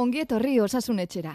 [0.00, 1.30] Ongi etorri osasun etxera.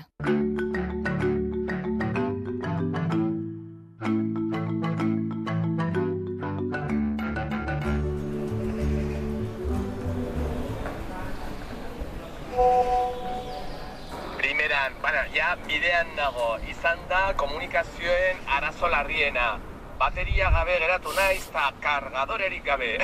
[14.40, 19.60] Primeran, bueno, ja bidean nago, izan da komunikazioen arazo larriena.
[20.00, 22.96] Bateria gabe geratu naiz eta kargadorerik gabe.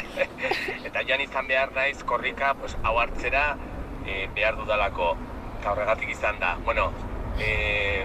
[0.89, 3.45] eta jan izan behar naiz korrika pues, hau hartzera
[4.07, 5.11] e, behar dudalako.
[5.61, 6.55] Eta horregatik izan da.
[6.65, 6.87] Bueno,
[7.37, 8.01] e,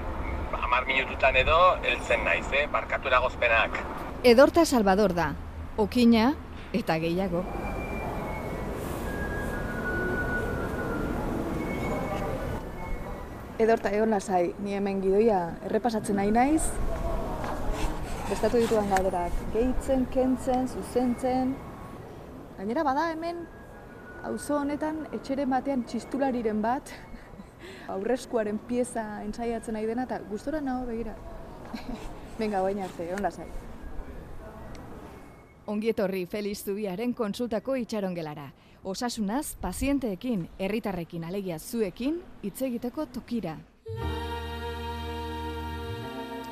[0.60, 2.66] amar minututan edo heltzen naiz, eh?
[2.69, 3.78] barkatu eragozpenak.
[4.28, 5.30] Edorta Salvador da.
[5.80, 6.34] Okina
[6.77, 7.41] eta gehiago.
[13.56, 16.61] Edorta egon lasai, ni hemen gidoia errepasatzen nahi naiz.
[18.28, 21.56] Bestatu dituan galderak, gehitzen, kentzen, zuzentzen.
[22.61, 23.47] Gainera bada hemen,
[24.27, 26.92] auzo honetan etxeren batean txistulariren bat,
[27.88, 31.16] aurreskuaren pieza entzaiatzen nahi dena, eta gustora nago begira.
[32.41, 33.47] Venga, baina arte, egon lasai.
[35.67, 38.50] Ongi etorri Feliz Zubiaren konsultako itxarongelara.
[38.86, 43.56] Osasunaz, pazienteekin, herritarrekin alegia zuekin, hitz egiteko tokira.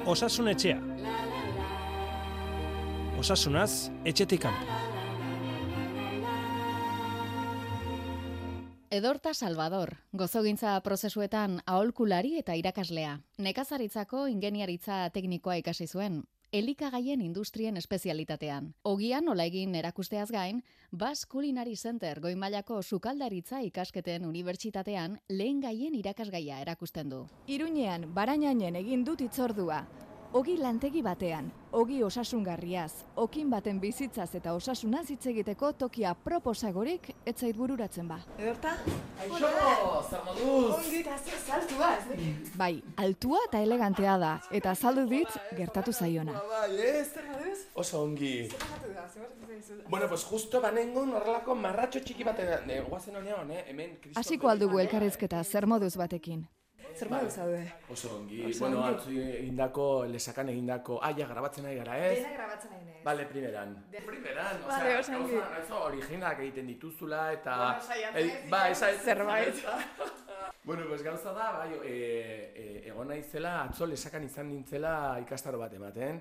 [0.07, 0.81] Osasun etxea.
[3.23, 3.71] Osasunaz,
[4.05, 4.94] etxetik kanpo.
[8.95, 13.17] Edorta Salvador, gozogintza prozesuetan aholkulari eta irakaslea.
[13.43, 16.21] Nekazaritzako ingeniaritza teknikoa ikasi zuen,
[16.55, 18.69] elikagaien industrien espezialitatean.
[18.87, 26.63] Ogian nola egin erakusteaz gain, Bas Culinary Center goimailako sukaldaritza ikasketen unibertsitatean lehen gaien irakasgaia
[26.63, 27.25] erakusten du.
[27.49, 29.83] Iruñean, barainainen egin dut itzordua.
[30.35, 31.47] Ogi lantegi batean,
[31.79, 38.17] ogi osasungarriaz, okin baten bizitzaz eta osasunaz hitz egiteko tokia proposagorik etzait bururatzen ba.
[38.35, 38.73] Edorta?
[39.23, 39.51] Aixo,
[40.09, 40.73] zer moduz?
[40.75, 42.49] Ongi eta zer saltua, ez?
[42.59, 42.73] Bai,
[43.05, 46.35] altua eta elegantea da, eta azaldu dit gertatu zaiona.
[46.51, 47.63] Bai, ez?
[47.85, 48.33] Oso ongi.
[49.87, 53.97] Bueno, pues justo banengon horrelako marratxo txiki batean, eh, guazen honean, eh, hemen...
[54.19, 56.43] Hasiko aldugu elkarrizketa zer moduz batekin.
[56.95, 57.61] Zer modu zaude?
[57.91, 62.27] Oso ongi, Oso bueno, atzu egindako, lesakan egindako, ah, ja, grabatzen nahi gara, ez?
[62.37, 62.99] grabatzen nahi nez.
[63.05, 63.73] Vale, primeran.
[64.07, 65.41] Primeran, o Vale, sea, oso ongi.
[65.57, 67.57] gauza originalak egiten dituzula, eta...
[68.13, 69.55] Bueno, ba, esa, zerbait.
[70.65, 71.97] bueno, pues gauza da, bai, e,
[72.55, 76.21] e, egon naizela, atzo lesakan izan nintzela ikastaro bat ematen.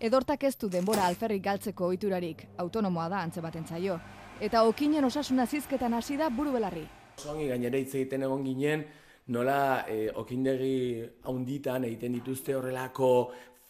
[0.00, 3.96] Edortak ez du denbora alferrik galtzeko ohiturarik, autonomoa da antze baten zaio.
[4.40, 6.84] Eta okinen osasuna zizketan hasi da buru belarri.
[7.16, 8.84] Oso ongi gainera hitz egiten egon ginen,
[9.26, 13.10] nola e, okindegi haunditan egiten dituzte horrelako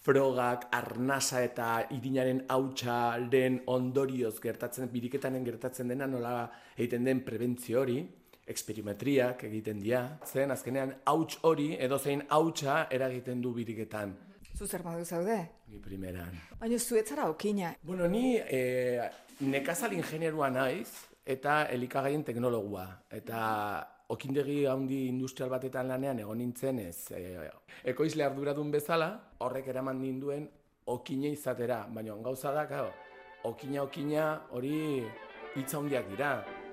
[0.05, 6.35] frogak, arnasa eta irinaren hautsaren ondorioz gertatzen, biriketanen gertatzen dena nola
[6.77, 8.03] egiten den prebentzio hori,
[8.45, 10.03] eksperimetriak egiten dira.
[10.29, 14.13] Zen, azkenean, hauts hori, edo zein hautsa eragiten du biriketan.
[14.55, 15.39] Zu zer modu zaude?
[15.73, 16.37] Ni primeran.
[16.61, 17.73] Baina zuetzara okina.
[17.83, 19.09] Bueno, ni e,
[19.41, 20.91] nekazal ingenieroa naiz
[21.25, 22.85] eta elikagaien teknologua.
[23.11, 23.41] Eta
[24.09, 27.49] okindegi handi industrial batetan lanean egon nintzen ez e,
[27.85, 30.49] ekoizle arduradun bezala, horrek eraman ninduen
[30.87, 31.87] okine izatera.
[31.89, 32.67] Baina gauza da,
[33.45, 35.05] okina okina hori
[35.57, 36.64] hitza handiak dira.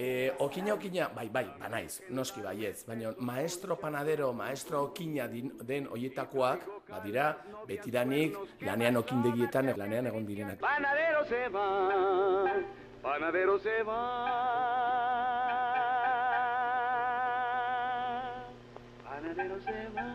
[0.00, 5.90] E, okina okina, bai, bai, banaiz, noski baiez, baina maestro panadero, maestro okina din, den
[5.92, 7.26] hoietakoak, badira,
[7.68, 10.56] betidanik lanean okindegietan lanean egon direnak.
[10.64, 11.66] Panadero se va,
[13.02, 14.00] panadero se va,
[19.04, 20.08] panadero se va.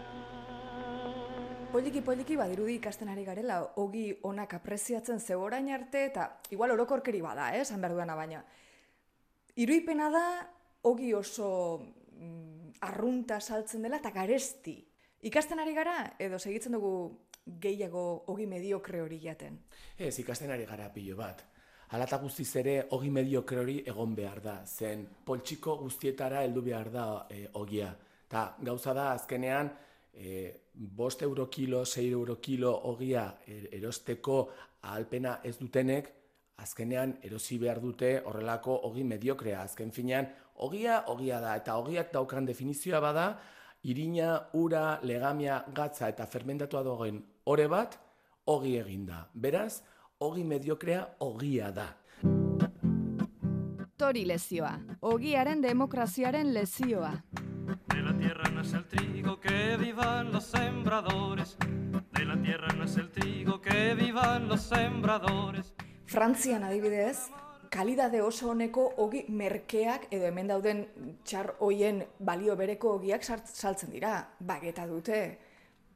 [1.77, 7.21] Poliki poliki badirudi ikasten ari garela, ogi onak apreziatzen ze orain arte, eta igual orokorkeri
[7.21, 8.45] bada, eh, duena baina.
[9.55, 10.25] Iruipena da,
[10.83, 14.75] ogi oso mm, arrunta saltzen dela eta garesti.
[15.25, 16.91] Ikasten ari gara, edo segitzen dugu
[17.61, 19.57] gehiago ogi mediokre hori jaten.
[19.97, 21.43] Ez, ikasten ari gara pilo bat.
[21.93, 27.05] Halata guztiz ere, ogi mediokre hori egon behar da, zen poltsiko guztietara heldu behar da
[27.29, 27.91] e, ogia.
[28.27, 29.69] Ta gauza da, azkenean,
[30.13, 34.39] e, bost euro kilo, sei euro kilo ogia er- erosteko
[34.81, 36.11] ahalpena ez dutenek,
[36.57, 39.61] azkenean erosi behar dute horrelako ogi mediokrea.
[39.63, 43.27] Azken finean, ogia, ogia da, eta ogiak daukan definizioa bada,
[43.83, 47.99] irina, ura, legamia, gatza eta fermentatua dagoen ore bat,
[48.45, 49.25] ogi eginda.
[49.33, 49.81] Beraz,
[50.19, 51.89] ogi mediokrea ogia da.
[53.95, 54.73] Tori lezioa,
[55.07, 57.13] ogiaren demokraziaren lezioa.
[57.87, 61.57] De la tierra nace el trigo, que vivan los sembradores.
[62.11, 65.74] De la tierra nace el trigo, que vivan los sembradores.
[66.15, 67.27] Frantzian adibidez,
[67.67, 70.77] kalidade oso honeko ogi merkeak edo hemen dauden
[71.27, 74.21] txar hoien balio bereko ogiak saltzen dira.
[74.39, 75.17] Bageta dute.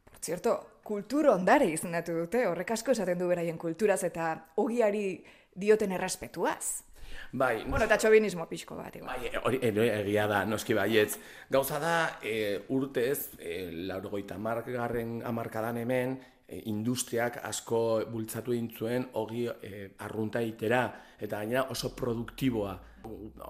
[0.04, 5.24] Por cierto, kultur ondare izendatu dute, horrek asko esaten du beraien kulturaz eta ogiari
[5.56, 6.84] dioten errespetuaz.
[7.32, 9.16] Bai, Bueno, eta txobinismo pixko bat, igual.
[9.16, 11.14] Bai, hori hori egia da, noski baietz.
[11.50, 16.20] Gauza da, e, urtez, e, laurgoita margarren amarkadan hemen,
[16.66, 17.82] industriak asko
[18.12, 20.84] bultzatu egin zuen hogi e, arrunta itera,
[21.20, 22.78] eta gainera oso produktiboa.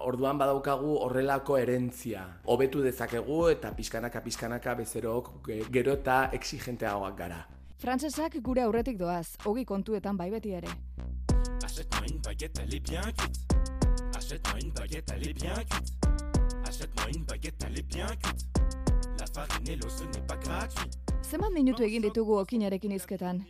[0.06, 2.26] Orduan badaukagu horrelako erentzia.
[2.44, 7.40] Hobetu dezakegu eta pixkanaka pixkanaka bezerok e, gero eta exigenteagoak gara.
[7.80, 10.68] Frantsesak gure aurretik doaz, ogi kontuetan bai beti ere.
[11.64, 13.40] Achète-moi une baguette, elle est bien cuite.
[14.16, 15.92] Achète-moi une baguette, elle est bien cuite.
[16.66, 18.46] Achète-moi une baguette, elle est bien cuite.
[19.18, 20.90] La farine et l'eau, ce n'est pas gratuit.
[21.20, 23.42] Zenbat minutu egin ditugu okinarekin hizketan?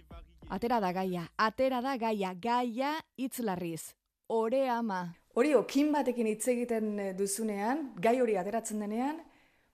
[0.51, 3.93] Atera da gaia, atera da gaia, gaia hitz larriz.
[4.29, 5.03] Ore ama.
[5.39, 9.21] Hori okin batekin hitz egiten eh, duzunean, gai hori ateratzen denean,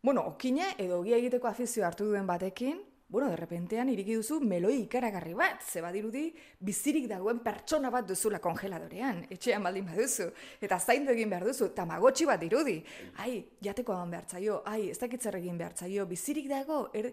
[0.04, 5.32] bueno, okina edo ogia egiteko afizio hartu duen batekin, bueno, derrepentean iriki duzu meloi ikaragarri
[5.38, 6.26] bat, ze badirudi
[6.60, 10.26] bizirik dagoen pertsona bat duzula kongeladorean, etxean baldin baduzu,
[10.60, 12.76] eta zaindu egin behar duzu, tamagotxi bat dirudi.
[13.22, 17.12] Ai, jateko eman behar zaio, ai, ez dakit zer egin behar zaio, bizirik dago, er...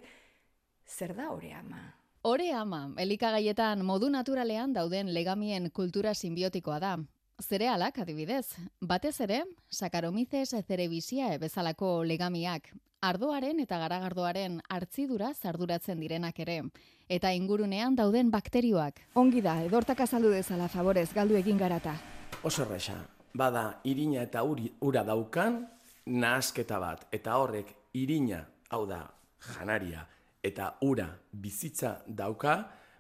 [0.88, 1.82] zer da hori ama?
[2.24, 6.98] Ore ama, elikagaietan modu naturalean dauden legamien kultura sinbiotikoa da.
[7.42, 12.70] Zerealak adibidez, batez ere, Saccharomyces cerevisiae bezalako legamiak,
[13.04, 16.62] ardoaren eta garagardoaren hartzidura zarduratzen direnak ere,
[17.10, 19.02] eta ingurunean dauden bakterioak.
[19.20, 21.98] Ongi da, edortak azaldu dezala favorez, galdu egin garata.
[22.44, 22.96] Oso erresa,
[23.34, 25.66] bada irina eta uri, ura daukan
[26.06, 29.04] nahasketa bat, eta horrek irina, hau da,
[29.52, 30.08] janaria,
[30.44, 32.58] eta ura bizitza dauka,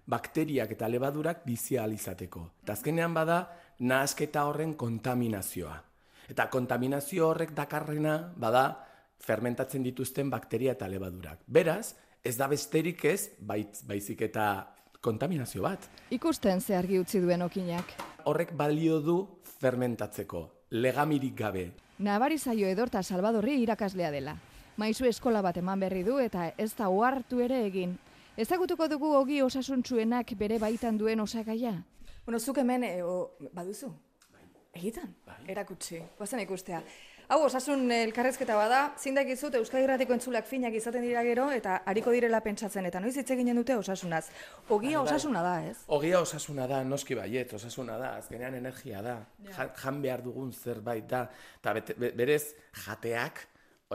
[0.07, 2.51] bakteriak eta lebadurak bizi izateko.
[2.63, 5.81] Eta azkenean bada, nahasketa horren kontaminazioa.
[6.29, 8.85] Eta kontaminazio horrek dakarrena, bada,
[9.19, 11.39] fermentatzen dituzten bakteria eta lebadurak.
[11.47, 14.67] Beraz, ez da besterik ez, bait, baizik eta
[15.01, 15.89] kontaminazio bat.
[16.11, 17.93] Ikusten ze argi utzi duen okinak.
[18.25, 19.17] Horrek balio du
[19.59, 21.71] fermentatzeko, legamirik gabe.
[21.99, 24.37] Nabari zaio edorta Salvadorri irakaslea dela.
[24.77, 27.93] Maizu eskola bat eman berri du eta ez da ohartu ere egin.
[28.37, 31.75] Ezagutuko dugu ogi osasuntsuenak bere baitan duen osagaia?
[32.25, 33.91] Bueno, zuk hemen, e, o, baduzu?
[34.73, 35.11] Egiten?
[35.47, 36.79] Erakutsi, guazen ikustea.
[37.29, 42.11] Hau, osasun elkarrezketa bada, zindak izut Euskal Irratiko entzulak finak izaten dira gero, eta hariko
[42.11, 44.25] direla pentsatzen, eta noiz hitz eginen dute osasunaz.
[44.67, 45.13] Ogia Bai, bai.
[45.13, 45.77] osasuna da, ez?
[45.87, 51.05] Ogia osasuna da, noski baiet, osasuna da, azkenean energia da, ja, jan behar dugun zerbait
[51.09, 51.27] da,
[51.61, 51.77] eta
[52.17, 53.45] berez jateak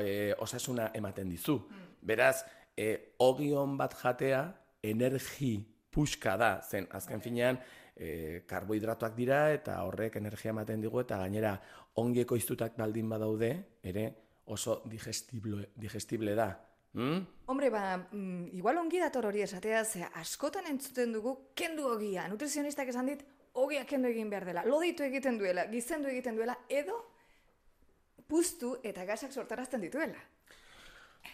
[0.00, 1.58] e, osasuna ematen dizu.
[2.02, 2.44] Beraz,
[2.76, 4.42] e, ogion bat jatea
[4.82, 5.56] energi
[5.90, 7.58] puska da, zen azken finean
[7.96, 11.56] e, karbohidratoak dira eta horrek energia ematen digu eta gainera
[11.98, 13.50] ongi ekoiztutak baldin badaude,
[13.82, 14.06] ere
[14.46, 16.52] oso digestible, digestible da.
[16.92, 17.18] Mm?
[17.46, 22.28] Hombre, ba, mm, igual ongi dator hori esatea, ze askotan entzuten dugu kendu ogia.
[22.28, 26.96] Nutrizionistak esan dit, ogia kendu egin behar dela, loditu egiten duela, gizendu egiten duela, edo
[28.28, 30.20] puztu eta gasak sortarazten dituela.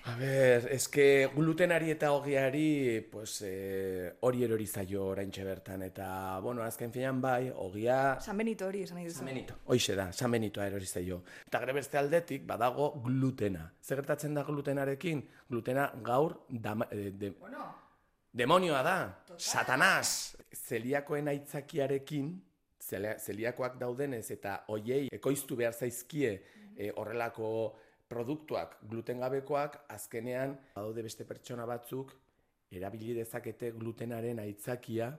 [0.05, 6.07] A ber, eske glutenari eta ogiari, pues, eh, hori erori zaio oraintxe bertan, eta,
[6.45, 8.19] bueno, azken finean bai, ogia...
[8.21, 9.19] San Benito hori esan nahi duzu.
[9.19, 9.57] San Benito.
[9.73, 11.23] Hoixe da, San Benitoa erori zaio.
[11.47, 13.71] Eta gero beste aldetik, badago glutena.
[13.81, 15.23] Zer gertatzen da glutenarekin?
[15.49, 17.69] Glutena gaur dama, eh, de, Bueno,
[18.33, 18.99] demonioa da,
[19.39, 20.37] satanaz!
[20.55, 22.35] Zeliakoen aitzakiarekin,
[22.85, 26.35] zeliakoak daudenez eta hoiei ekoiztu behar zaizkie
[26.77, 27.49] eh, horrelako
[28.09, 32.13] produktuak glutengabekoak, azkenean badaude beste pertsona batzuk
[32.75, 35.13] erabili dezakete glutenaren aitzakia,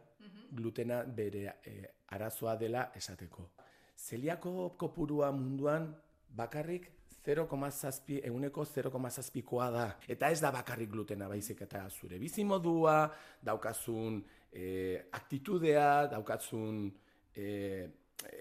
[0.56, 1.86] glutena bere eh,
[2.16, 3.50] arazoa dela esateko.
[3.96, 5.88] Zeliako kopurua munduan
[6.36, 6.92] bakarrik
[7.26, 9.86] 0,7 euneko 0,7koa da.
[10.08, 13.10] Eta ez da bakarrik glutena baizik eta zure bizimodua,
[13.42, 14.22] daukazun
[14.52, 16.86] eh, aktitudea, daukazun
[17.36, 17.88] eh,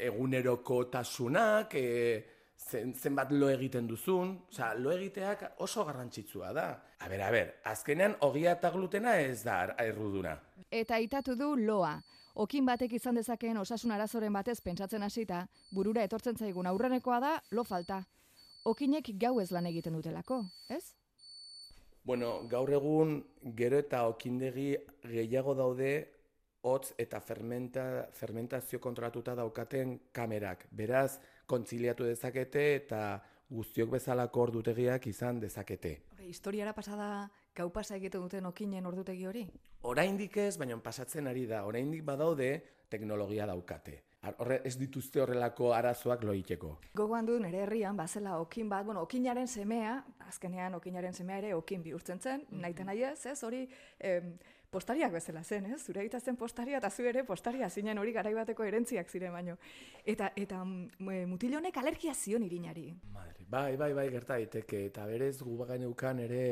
[0.09, 6.67] egunerokotasunak, eh, zen, zenbat lo egiten duzun, osea, lo egiteak oso garrantzitsua da.
[6.99, 10.39] A ber, a ber, azkenean ogia eta glutena ez da erruduna.
[10.71, 11.99] Eta itatu du loa.
[12.35, 17.63] Okin batek izan dezakeen osasun arazoren batez pentsatzen hasita, burura etortzen zaigun aurrenekoa da lo
[17.65, 18.03] falta.
[18.65, 20.97] Okinek gau ez lan egiten dutelako, ez?
[22.05, 23.21] Bueno, gaur egun
[23.57, 24.75] gero eta okindegi
[25.09, 25.93] gehiago daude
[26.65, 30.67] hotz eta fermenta, fermentazio kontrolatuta daukaten kamerak.
[30.73, 33.01] Beraz, kontziliatu dezakete eta
[33.55, 35.95] guztiok bezalako ordutegiak izan dezakete.
[36.13, 39.45] Hore, historiara pasada gau pasa egiten duten okinen ordutegi hori?
[39.83, 41.65] Oraindik ez, baina pasatzen ari da.
[41.69, 42.51] Oraindik badaude
[42.89, 44.01] teknologia daukate.
[44.41, 46.71] Horre, ez dituzte horrelako arazoak loiteko.
[46.97, 49.99] Gogoan du nere herrian bazela okin bat, bueno, okinaren semea,
[50.29, 53.67] azkenean okinaren semea ere okin bihurtzen zen, naite nahi ez, ez, hori
[54.01, 54.33] em,
[54.75, 55.81] postariak bezala zen, ez?
[55.87, 59.57] Zure aita zen postaria eta zu ere postaria zinen hori garaibateko erentziak ziren baino.
[60.05, 62.89] Eta eta mm, e, mutil honek alergia zion irinari.
[63.15, 64.87] Madre, bai, bai, bai, gerta daiteke.
[64.91, 66.45] Eta berez gu baganeukan ere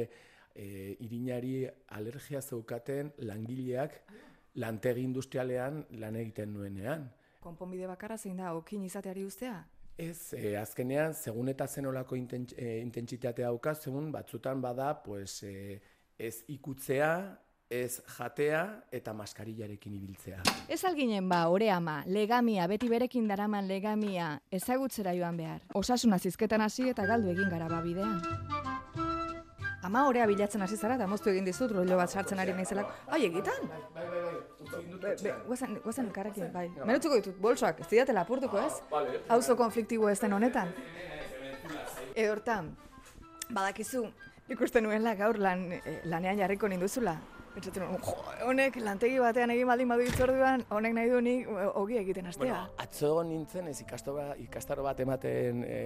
[0.54, 0.66] e,
[1.00, 1.66] irinari
[1.98, 3.98] alergia zeukaten langileak
[4.62, 7.08] lantegi industrialean lan egiten nuenean.
[7.42, 9.56] Konponbide bakarra zein da okin izateari ustea?
[9.98, 15.80] Ez, e, azkenean, segun eta zenolako e, intentsitatea dauka, segun batzutan bada, pues, e,
[16.18, 17.10] ez ikutzea,
[17.72, 18.62] ez jatea
[18.92, 20.42] eta maskarillarekin ibiltzea.
[20.68, 25.62] Ez alginen ba, ore ama, legamia, beti berekin daraman legamia, ezagutzera joan behar.
[25.78, 28.20] Osasuna zizketan hasi eta galdu egin gara ba bidean.
[29.82, 32.92] Ama orea bilatzen hasi zara eta moztu egin dizut rollo bat sartzen ari naizelako.
[33.08, 33.66] Bai, egitan?
[33.72, 34.20] Bai, bai,
[35.00, 36.68] bai, guazen, guazen elkarrekin, bai.
[36.84, 38.72] Merutzuko ditut bolsoak, ez didate lapurtuko ez?
[38.92, 39.24] Vale.
[39.32, 40.70] Auzo konfliktibo ez den honetan.
[42.14, 42.74] Edo hortan,
[43.50, 44.04] badakizu,
[44.52, 47.16] ikusten nuela gaur lan, eh, lanean jarriko ninduzula.
[47.52, 47.84] Pentsatzen
[48.48, 52.46] honek lantegi batean egin baldin badu itzorduan, honek nahi du nik eh, ogi egiten hastea.
[52.46, 55.76] Bueno, atzo nintzen ez ikastaro, ikastaro bat ematen e,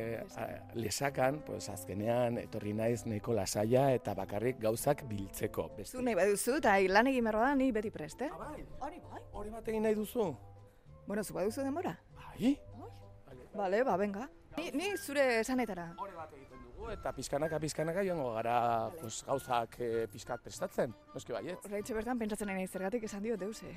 [0.78, 5.68] lesakan, pues azkenean etorri naiz nahiko lasaia eta bakarrik gauzak biltzeko.
[5.76, 5.96] Beste.
[5.98, 8.30] Zu nahi baduzu, eta lan egin behar da, ni beti prest, eh?
[8.38, 9.22] bai, Hori bai.
[9.32, 10.30] hori bat egin nahi duzu?
[11.06, 11.96] Bueno, zu baduzu denbora?
[12.14, 12.54] Bai?
[13.56, 14.28] Bale, ba, venga.
[14.56, 15.90] Ni, ni zure esanetara.
[15.98, 16.55] Hori bat egiten
[16.92, 20.94] eta pizkanaka pizkanaka joango gara pues, gauzak e, pizkat prestatzen.
[21.14, 21.64] Noski baiet.
[21.64, 23.72] Horreitxe bertan pentsatzen nahi zergatik esan dio deuse.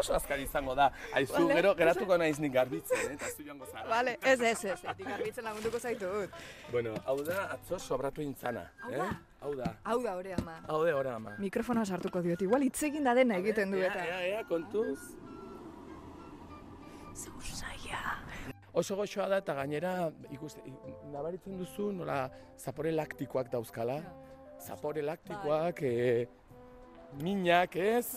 [0.00, 0.90] Oso azkar izango da.
[1.14, 1.54] Aizu, Vale.
[1.60, 3.14] gero geratuko naiz nik garbitzen, eh?
[3.14, 3.86] eta zu joango zara.
[3.90, 4.80] Bale, ez, ez, ez.
[4.98, 6.34] Dik argitzen lagunduko zaitut.
[6.72, 8.64] Bueno, hau da atzo sobratu intzana.
[8.82, 8.98] Hau eh?
[8.98, 9.10] da?
[9.44, 9.70] Hau da.
[9.84, 10.58] Hau da, hore ama.
[10.66, 11.36] Hau da, ora ama.
[11.38, 14.06] Mikrofona sartuko diot, igual hitz egin da dena egiten du Ea, eta.
[14.06, 14.98] ea, ea, kontuz.
[17.14, 18.23] Zur saia.
[18.74, 20.62] Oso goxoa da eta gainera ikuste,
[21.12, 22.24] nabaritzen duzu nola
[22.58, 24.00] zapore laktikoak dauzkala.
[24.58, 26.26] Zapore laktikoak, e,
[27.22, 28.16] minak, ez?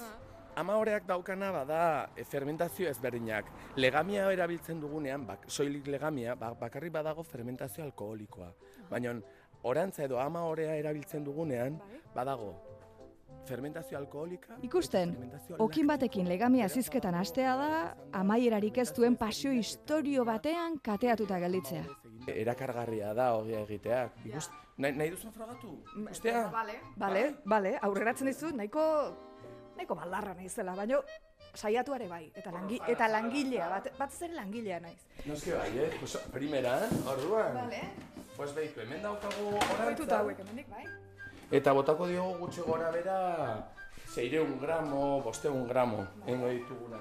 [0.57, 1.81] Ama horeak daukana bada
[2.17, 3.51] e, fermentazio ezberdinak.
[3.77, 8.49] Legamia erabiltzen dugunean, bak, soilik legamia, bak, bakarrik badago fermentazio alkoholikoa.
[8.89, 9.13] Baina
[9.61, 11.77] orantza edo ama horea erabiltzen dugunean,
[12.15, 12.55] badago
[13.47, 14.57] fermentazio alkoholika.
[14.67, 15.15] Ikusten,
[15.63, 17.69] okin batekin legamia zizketan hastea da,
[18.19, 21.83] amaierarik ez duen pasio historio batean kateatuta gelditzea.
[22.27, 24.17] Erakargarria da hogia egiteak.
[24.27, 25.77] Ikust, nahi, nahi duzu frogatu?
[26.03, 26.43] Ikustea?
[26.99, 28.83] Bale, bale, aurreratzen dizut, nahiko,
[29.77, 31.01] nahiko baldarra naizela, baino
[31.57, 34.99] saiatuare bai, eta, langi, eta langilea, bat, bat zer langilea naiz.
[35.25, 35.89] Noski bai, eh?
[35.99, 37.53] Pues, primeran, orduan.
[37.63, 37.81] Bale,
[38.37, 40.17] Pues behitu, hemen daukagu Hoituta orantza.
[40.19, 40.83] hauek hemendik, bai?
[41.51, 43.17] Eta botako diogu gutxi gora bera,
[44.11, 46.99] zeireun gramo, bosteun gramo, engo dituguna.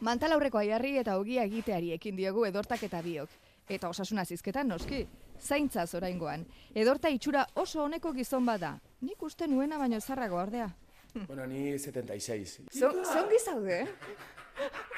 [0.00, 3.30] Mantal aurreko aiarri eta ogia egiteari ekin diogu edortak eta biok.
[3.68, 5.06] Eta osasuna zizketan noski,
[5.40, 6.44] zaintza oraingoan.
[6.74, 8.76] Edorta itxura oso honeko gizon bada.
[9.00, 10.68] Nik uste nuena baino zarrago ordea.
[11.26, 12.60] Bueno, ni 76.
[12.70, 13.88] Zongi zaude, eh?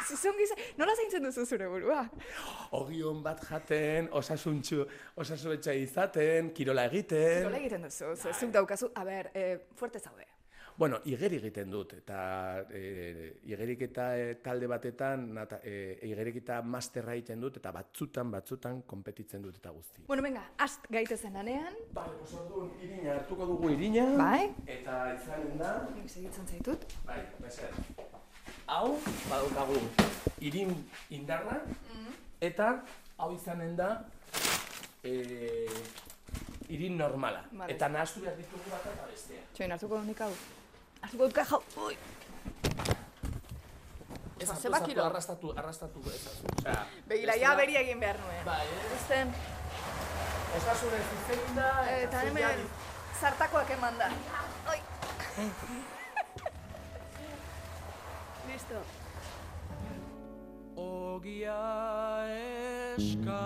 [0.09, 2.05] Zongi zaude, nola zaintzen duzu zure burua?
[2.79, 4.87] Ogion bat jaten, osasuntxu,
[5.21, 7.45] osasuntxa izaten, kirola egiten.
[7.49, 10.27] Nola egiten duzu, zuk daukazu, a ber, eh, fuerte zaude.
[10.79, 12.19] Bueno, igeri egiten dut, eta
[12.71, 12.83] e,
[13.51, 19.59] igeriketa e, talde batetan, nata, e, igeriketa masterra egiten dut, eta batzutan, batzutan, konpetitzen dut
[19.59, 20.05] eta guzti.
[20.07, 21.75] Bueno, venga, ast gaitezen lanean.
[21.97, 24.07] Bale, pues orduan irina hartuko dugu irina.
[24.23, 24.53] Bai.
[24.79, 25.73] Eta izanen da,
[26.07, 26.87] segitzen zaitut.
[27.11, 27.75] bai, meser.
[28.69, 28.99] Hau,
[29.31, 29.79] badaukagu,
[30.45, 30.75] irin
[31.11, 31.57] indarra,
[32.45, 32.67] eta
[33.19, 33.89] hau izanen da,
[35.03, 35.15] e,
[36.69, 37.41] irin normala.
[37.53, 37.73] Vale.
[37.73, 39.41] Eta nahastu behar ditugu bat eta bestea.
[39.57, 40.31] Txoin, hartuko nik hau.
[41.01, 41.63] Hartuko dut kajau.
[41.87, 41.97] Ui.
[44.39, 45.05] Ez Ba, hartu, ez hartu, kilo?
[45.09, 46.53] arrastatu, arrastatu ezazu.
[46.59, 48.45] Osea, Begira, ez ja beri egin behar nuen.
[48.47, 48.83] Bai, eh?
[48.87, 49.33] Ikusten,
[50.59, 52.67] Osasunez izein da, eta hemen
[53.21, 54.13] zartakoak eman da.
[54.73, 54.83] Oi
[58.69, 58.83] asko.
[60.77, 62.25] Ogia
[62.97, 63.45] eska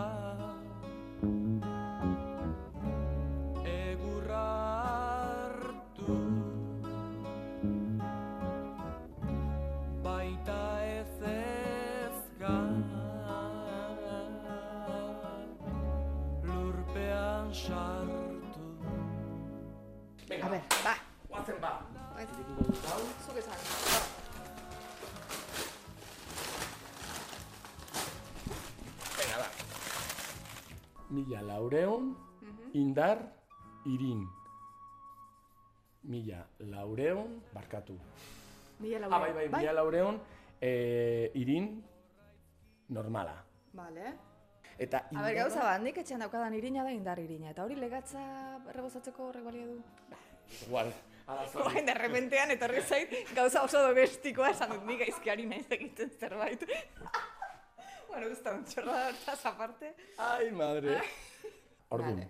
[3.64, 4.48] Egurra
[4.84, 6.16] hartu
[10.02, 12.84] Baita ez ezgan
[16.42, 18.66] Lurpean sartu
[20.28, 20.94] Venga, A ver, ba!
[21.30, 21.72] Oazen ba!
[22.16, 22.44] Oazen
[22.82, 23.21] ba!
[31.12, 32.16] Mila laureun,
[32.72, 33.18] indar,
[33.84, 34.24] irin.
[36.08, 36.40] Mila
[36.72, 37.98] laureun, barkatu.
[38.80, 40.18] Mila Ah, bai, bai, mila laureun,
[40.60, 41.84] eh, irin,
[42.88, 43.44] normala.
[43.72, 44.14] Vale.
[44.78, 47.50] Eta A ber, gauza bat, nik etxean daukadan irina da indar irina.
[47.52, 48.22] Eta hori legatza
[48.72, 49.80] errebozatzeko horrek balio du.
[50.66, 50.92] Igual.
[51.26, 51.68] arazoa.
[51.68, 56.64] Oain, de repentean etorri zait, gauza oso domestikoa esan dut nik aizkiari naiz egiten zerbait.
[58.14, 58.64] bueno, ez da un
[59.44, 59.94] aparte.
[60.18, 61.00] Ai, madre.
[61.88, 62.28] Orduan.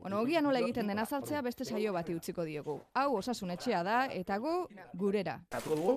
[0.00, 2.76] Bueno, ogia nola egiten den azaltzea beste saio bati utziko diogu.
[2.94, 4.52] Hau osasun etxea da eta gu
[4.94, 5.40] gurera.
[5.50, 5.94] Hartuko dugu,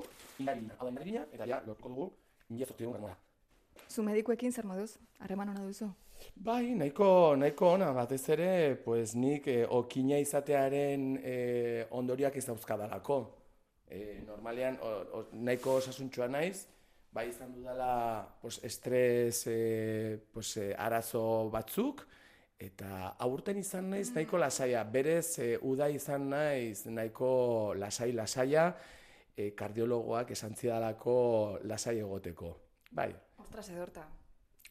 [0.79, 2.07] hau indarina, eta ja, lortuko dugu,
[2.49, 3.15] mila zortzion granola.
[3.87, 4.97] Zu medikuekin zer moduz?
[5.19, 5.91] Harreman ona duzu?
[6.35, 8.49] Bai, nahiko, nahiko ona, batez ere,
[8.83, 13.19] pues nik eh, okina izatearen eh, ondoriak ez dauzkadalako.
[13.87, 16.65] Eh, normalean, o, o, nahiko osasuntxoa naiz,
[17.11, 22.05] bai izan dudala pues, estres eh, pues, eh, arazo batzuk,
[22.59, 28.71] eta aurten izan naiz nahiko lasaia, berez eh, uda izan naiz nahiko lasai-lasaia,
[29.37, 32.55] eh, kardiologoak esan zidalako lasai egoteko.
[32.91, 34.03] Bai, Ostras, edorta.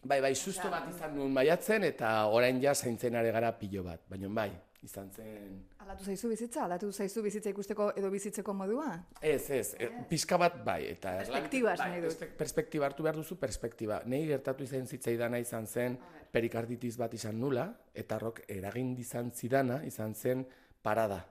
[0.06, 4.02] Bai, bai, susto bat izan nuen maiatzen eta orain ja zaintzen gara pilo bat.
[4.08, 4.50] Baina bai,
[4.82, 5.62] izan zen...
[5.78, 6.64] Aldatu zaizu bizitza?
[6.64, 8.88] Aldatu zaizu bizitza ikusteko edo bizitzeko modua?
[9.20, 10.82] Ez, ez, e, pixka bat bai.
[10.92, 12.10] Eta Perspektibaz bai, nahi dut.
[12.12, 14.02] perspe- Perspektiba hartu behar duzu, perspektiba.
[14.06, 15.98] Nei gertatu izan zitzaidana izan zen
[16.32, 20.46] perikarditis bat izan nula, eta rok eragin izan zidana izan zen
[20.82, 21.22] parada.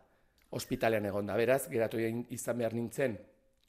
[0.56, 3.18] Ospitalean egon da, beraz, geratu izan behar nintzen,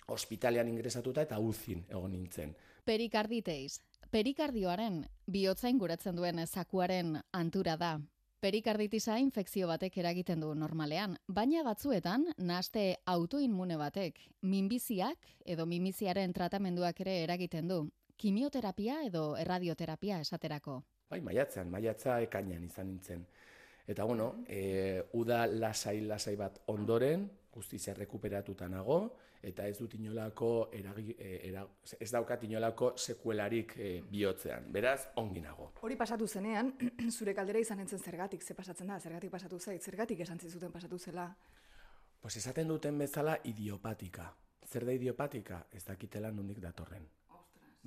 [0.08, 2.54] ospitalean ingresatuta eta uzin egon nintzen.
[2.86, 3.80] Perikarditeis.
[4.10, 7.96] Perikardioaren bihotza inguratzen duen zakuaren antura da.
[8.36, 17.00] Perikarditisa infekzio batek eragiten du normalean, baina batzuetan nahaste autoinmune batek, minbiziak edo minbiziaren tratamenduak
[17.00, 17.78] ere eragiten du.
[18.20, 20.82] Kimioterapia edo erradioterapia esaterako.
[21.08, 23.24] Bai, maiatzean, maiatza ekainan izan nintzen.
[23.88, 28.98] Eta bueno, e, uda lasai-lasai bat ondoren, guztiz errekuperatuta nago,
[29.46, 31.62] eta ez dut inolako, eragi, e, era,
[32.00, 34.66] ez daukat inolako sekuelarik e, bihotzean.
[34.74, 35.70] Beraz, ongi nago.
[35.86, 36.72] Hori pasatu zenean,
[37.18, 40.98] zure kaldera izan entzen zergatik, ze pasatzen da, zergatik pasatu zait, zergatik esan zizuten pasatu
[40.98, 41.28] zela.
[42.20, 44.32] Pues esaten duten bezala idiopatika.
[44.66, 45.62] Zer da idiopatika?
[45.70, 47.06] Ez dakitela nondik datorren.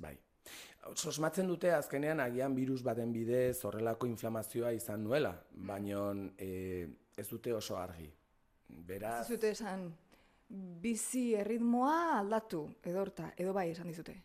[0.00, 0.16] Bai.
[0.96, 6.06] Sosmatzen dute azkenean agian virus baten bidez horrelako inflamazioa izan nuela, baino
[6.40, 6.88] e,
[7.20, 8.08] ez dute oso argi.
[8.88, 9.90] Beraz, Zizute esan,
[10.50, 14.16] bizi erritmoa aldatu, edo horta, edo bai esan dizute.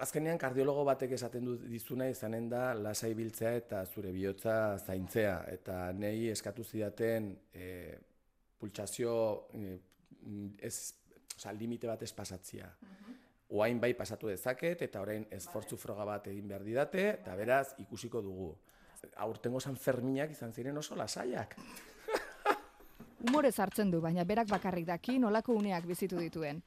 [0.00, 5.34] azkenean kardiologo batek esaten du dizuna izanen da lasai biltzea eta zure bihotza zaintzea.
[5.52, 7.98] Eta nei eskatu zidaten e,
[8.58, 9.76] pultsazio e,
[10.62, 10.94] ez,
[11.36, 12.70] oza, limite bat ez pasatzia.
[13.50, 18.22] Oain bai pasatu dezaket eta orain esfortzu froga bat egin behar didate eta beraz ikusiko
[18.22, 18.54] dugu.
[19.16, 21.56] Aurtengo San Ferminak izan ziren oso lasaiak.
[23.20, 26.62] Humorez hartzen du, baina berak bakarrik daki nolako uneak bizitu dituen.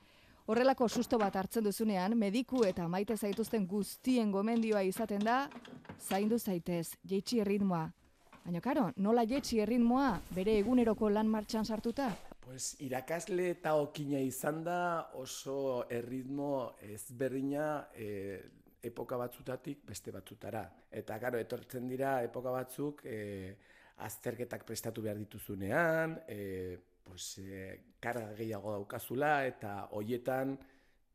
[0.46, 5.48] Horrelako susto bat hartzen duzunean, mediku eta maite zaituzten guztien gomendioa izaten da,
[5.98, 7.88] zaindu zaitez, jeitsi erritmoa.
[8.44, 12.12] Baina karo, nola jeitsi erritmoa bere eguneroko lan martxan sartuta?
[12.44, 14.80] Pues irakasle eta okina izan da
[15.16, 18.10] oso erritmo ezberdina e,
[18.84, 20.68] epoka batzutatik beste batzutara.
[20.92, 23.56] Eta karo, etortzen dira epoka batzuk e,
[23.98, 30.58] azterketak prestatu behar dituzunean, e, pues, e, karga gehiago daukazula eta hoietan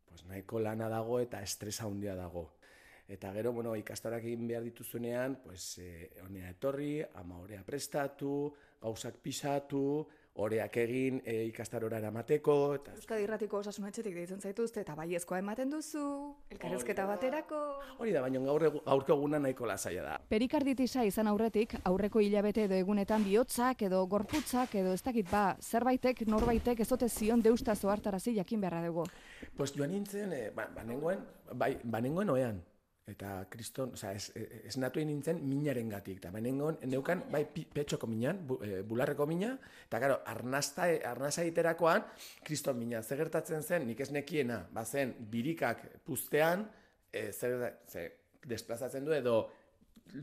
[0.06, 2.52] pues, nahiko lana dago eta estresa handia dago.
[3.08, 10.06] Eta gero, bueno, ikastarak egin behar dituzunean, pues, e, honea etorri, ama prestatu, gauzak pisatu,
[10.38, 15.72] oreak egin e, ikastarora eramateko, eta Euskadi Irratiko osasun etxetik deitzen zaituzte eta baiezkoa ematen
[15.72, 16.05] duzu,
[16.55, 17.61] elkarrezketa baterako.
[17.98, 20.16] hori da, baina gaur gaurko eguna nahiko lasaia da.
[20.31, 26.24] Perikarditisa izan aurretik, aurreko hilabete edo egunetan bihotzak edo gorputzak edo ez dakit ba, zerbaitek
[26.27, 29.07] norbaitek ezote zion deusta zoartarazi jakin beharra dugu.
[29.57, 31.24] Pues joan nintzen, e, ba, banengoen,
[31.55, 32.62] bai, banengoen oean.
[33.08, 36.18] Eta kriston, oza, ez, ez, esnatu egin nintzen minaren gatik.
[36.20, 39.54] Eta banengoen, neukan, bai, petxoko minan, bu, e, bularreko mina,
[39.86, 42.04] eta gero, arnasta, arnasa egiterakoan,
[42.44, 43.00] kriston mina.
[43.02, 46.66] Zer gertatzen zen, nik ez nekiena, bazen, birikak puztean,
[47.08, 48.04] e, zer, ze,
[48.44, 49.38] desplazatzen du, edo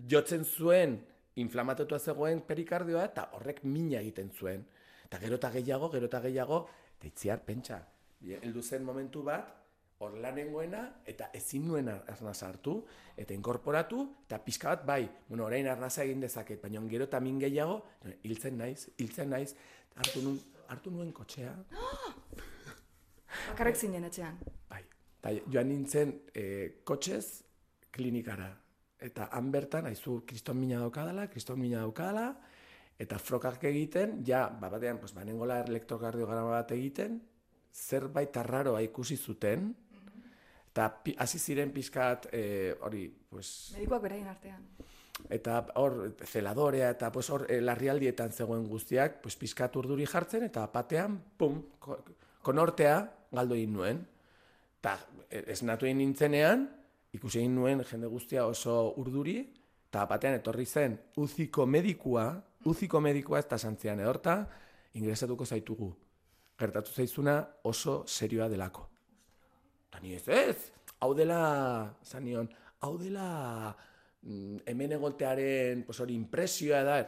[0.10, 1.00] jotzen zuen,
[1.42, 4.64] inflamatutua zegoen perikardioa, eta horrek mina egiten zuen.
[5.06, 6.66] Eta gero eta gehiago, gero eta gehiago,
[7.00, 7.82] eta itziar, pentsa.
[8.26, 9.65] Heldu zen momentu bat,
[10.04, 12.76] hor lanengoena, eta ezin nuen ar- arnasa hartu,
[13.18, 17.40] eta inkorporatu, eta pixka bat bai, bueno, orain arnasa egin dezaket, baina gero eta min
[17.40, 17.82] gehiago,
[18.24, 19.56] hiltzen naiz, hiltzen naiz,
[19.96, 21.56] hartu nun, hartu nuen kotxea,
[23.50, 24.38] Bakarrik zinen etxean.
[24.70, 24.84] bai,
[25.20, 27.44] eta joan nintzen e, kotxez
[27.92, 28.50] klinikara.
[29.00, 32.30] Eta han bertan, haizu, kriston mina daukadala, kriston mina daukadala,
[33.00, 37.20] eta frokak egiten, ja, ba, batean, pues, banengola elektrokardiograma bat egiten,
[37.76, 39.74] zerbait arraroa ikusi zuten,
[40.76, 40.90] eta
[41.24, 44.66] hasi ziren pizkat, e, hori, pues, Medikoak beraien artean.
[45.32, 50.66] eta hor zeladorea eta pues hor eh, larrialdietan zegoen guztiak, pues pizkat urduri jartzen eta
[50.74, 52.02] batean pum ko-
[52.44, 52.98] konortea
[53.32, 54.02] galdu egin nuen.
[54.82, 54.98] Ta
[55.30, 56.68] eh, esnatu egin nintzenean,
[57.16, 59.38] ikusi egin nuen jende guztia oso urduri
[59.88, 64.42] eta batean etorri zen uziko medikua, uziko medikua ez da santzian edorta,
[64.94, 65.94] ingresatuko zaitugu.
[66.60, 68.90] Gertatu zaizuna oso serioa delako.
[70.06, 72.46] Eta ni ez ez, hau dela, zanion,
[72.86, 73.74] hau dela
[74.22, 77.00] mm, hemen egoltearen, pues hori, impresioa da.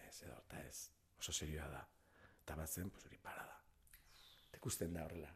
[0.00, 1.82] Ez, edo, eta ez, oso serioa da.
[2.40, 3.58] Eta bat zen, pues hori, parada.
[4.48, 5.28] Eta ikusten da horrela,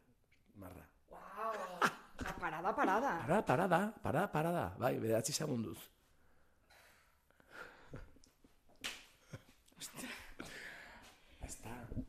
[0.62, 0.86] marra.
[1.12, 3.12] Osa, parada, parada.
[3.26, 5.78] Parada, parada, parada, parada, bai, bederatzi segunduz.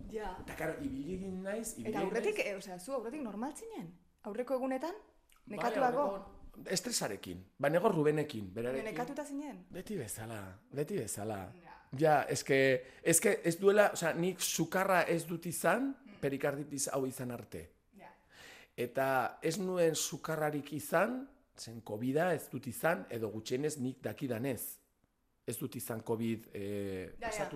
[0.08, 0.32] Ja.
[0.40, 2.54] Eta, karo, ibili egin naiz, ibili Eta egin aurretik, naiz.
[2.54, 3.90] e, osea, zu aurretik normal zinen?
[4.24, 4.94] Aurreko egunetan?
[5.48, 6.02] Nekatuago?
[6.02, 6.34] aurreko-
[6.74, 8.86] Estresarekin, banego Rubenekin, berarekin.
[8.86, 9.66] Nekatuta zinen?
[9.72, 10.40] Beti bezala,
[10.74, 11.52] beti bezala.
[12.00, 12.58] Ja, eske,
[13.04, 17.62] eske ez duela, osea, nik sukarra ez dut izan, perikarditis hau izan arte.
[17.94, 18.10] Ja.
[18.76, 21.28] Eta ez nuen sukarrarik izan,
[21.58, 24.80] zen covid ez dut izan, edo gutxienez nik dakidanez.
[25.48, 27.50] Ez dut izan COVID eh, Ja, ja.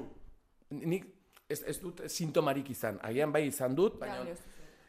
[0.69, 1.05] Nik
[1.49, 2.99] ez, ez dut sintomarik izan.
[3.03, 4.35] Agian bai izan dut, baina Ja,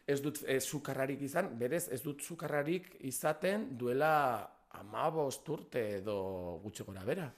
[0.06, 0.20] ez.
[0.22, 4.12] dut eh, sukarrarik izan, berez ez dut sukarrarik izaten duela
[4.80, 7.32] amabost urte edo gutxi gora bera.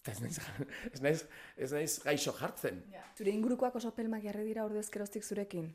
[0.00, 0.40] Eta ez naiz,
[0.94, 1.22] ez naiz,
[1.56, 2.82] ez naiz gaixo jartzen.
[3.16, 5.70] Zure ingurukoak oso pelmak jarri dira ordu ezkeroztik zurekin?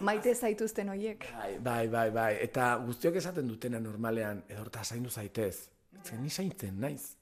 [0.00, 1.24] Maite zaituzten hoiek.
[1.34, 2.32] Bai, bai, bai, bai.
[2.44, 5.68] Eta guztiok esaten dutena normalean, edorta zaindu zaitez.
[6.04, 7.14] Zer ni zaintzen naiz.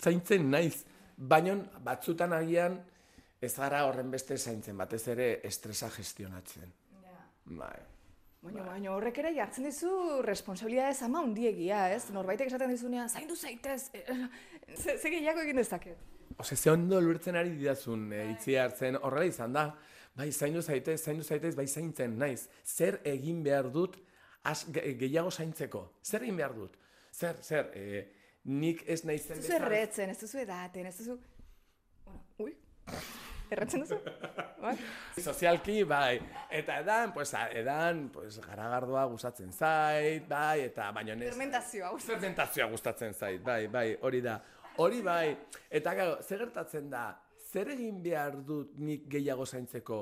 [0.00, 0.84] Zaintzen naiz.
[1.18, 2.78] Baina batzutan agian
[3.40, 6.72] ez gara horren beste zaintzen, batez ere estresa gestionatzen.
[7.44, 7.76] Bai.
[8.42, 9.90] Baina, baina horrek ere jartzen dizu
[10.22, 12.04] responsabilidades ama hundiegia, ez?
[12.14, 14.04] Norbaitek esaten dizunean, zaindu zaitez, e,
[14.76, 15.98] ze, ze gehiago egin dezaket.
[16.38, 19.64] Ose, ze ondo lurtzen ari didazun e, itzi hartzen, horrela izan da.
[20.18, 22.48] Bai, zaindu zaitez, zaindu zaitez, bai zaintzen naiz.
[22.64, 23.98] Zer egin behar dut
[24.46, 25.82] as, ge- gehiago zaintzeko?
[26.04, 26.78] Zer egin behar dut?
[27.12, 28.04] Zer, zer, e,
[28.44, 31.18] nik ez naizen Ez duzu erretzen, ez duzu edaten, ez duzu...
[32.04, 32.54] Bueno, ui,
[33.50, 33.98] erretzen duzu?
[34.60, 34.74] Bai?
[35.22, 36.18] Sozialki, bai.
[36.50, 41.32] Eta edan, pues, edan, pues, garagardoa gustatzen zait, bai, eta baino ez...
[41.32, 42.12] Fermentazioa, uste.
[42.12, 44.38] Fermentazioa gustatzen zait, bai, bai, hori da.
[44.78, 45.32] Hori bai.
[45.70, 47.08] Eta gero, zer gertatzen da?
[47.48, 50.00] Zer egin behar dut nik gehiago zaintzeko?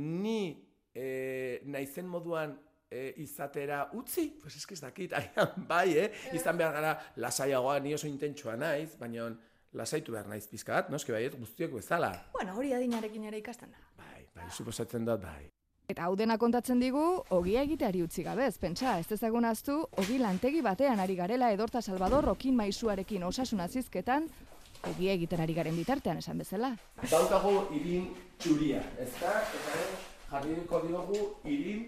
[0.00, 0.56] Ni
[0.94, 2.56] e, naizen moduan
[2.88, 4.30] e, izatera utzi?
[4.40, 5.14] Pues eski ez dakit,
[5.70, 6.08] bai, eh?
[6.34, 9.28] Izan behar gara lasaiagoa, ni oso intentsua naiz, baina
[9.72, 12.12] lasaitu behar naiz pizka bat, noski baiet, guztiok bezala.
[12.34, 13.82] Bueno, hori adinarekin ere ikasten da.
[13.98, 15.50] Bai, bai, suposatzen dut, bai.
[15.92, 17.02] Eta hau dena kontatzen digu,
[17.34, 21.82] ogia egiteari utzi gabe, ez pentsa, ez dezagun aztu, ogi lantegi batean ari garela edorta
[21.82, 24.28] Salvador Rokin maisuarekin osasun azizketan,
[24.88, 26.72] ogia egiten ari garen bitartean esan bezala.
[27.10, 28.08] Daukagu irin
[28.38, 29.34] txuria, ezta?
[29.58, 29.82] Eta
[30.30, 31.84] jarriko diogu irin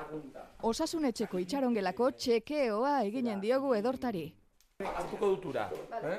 [0.00, 0.48] agunta.
[0.72, 4.26] Osasun etxeko itxarongelako txekeoa eginen diogu edortari.
[4.80, 5.70] Hartuko dutura,
[6.02, 6.18] eh?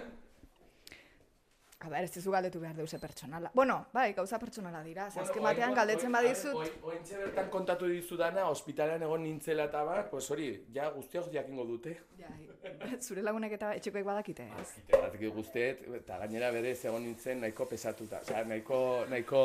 [1.82, 3.50] A ber, ez dizu galdetu behar deuse pertsonala.
[3.58, 5.08] Bueno, bai, gauza pertsonala dira.
[5.10, 6.60] Ze azken batean galdetzen badizut.
[6.86, 11.96] Ointxe bertan kontatu dizudana, ospitalean egon nintzela eta bar, pues hori, ja guztiok jakingo dute.
[12.20, 12.52] Jai,
[13.08, 14.68] zure lagunek eta etxekoek badakite, ez?
[14.92, 18.22] Batik guztiet, eta gainera berez egon nintzen nahiko pesatuta.
[18.28, 19.42] Osea, nahiko, nahiko,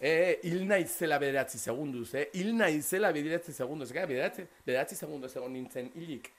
[0.00, 2.26] eh, hil naizela bederatzi segunduz, eh?
[2.40, 6.32] Hil naizela bederatzi segunduz, gara, bederatzi, bederatzi segunduz egon nintzen hilik.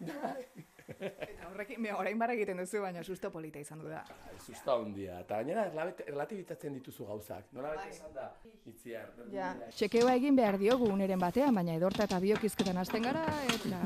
[0.98, 4.02] Eta horrekin, me orain barra egiten duzu, baina susto polita izan du da.
[4.40, 5.66] Zusta hondia, eta gainera
[6.06, 7.50] erlatibitatzen dituzu gauzak.
[7.56, 8.28] Nola bete esan da,
[8.66, 9.10] itziar.
[9.32, 9.52] Ja.
[9.76, 13.26] Txekeoa egin behar diogu uneren batean, baina edorta eta biokizketan hasten gara,
[13.56, 13.82] eta...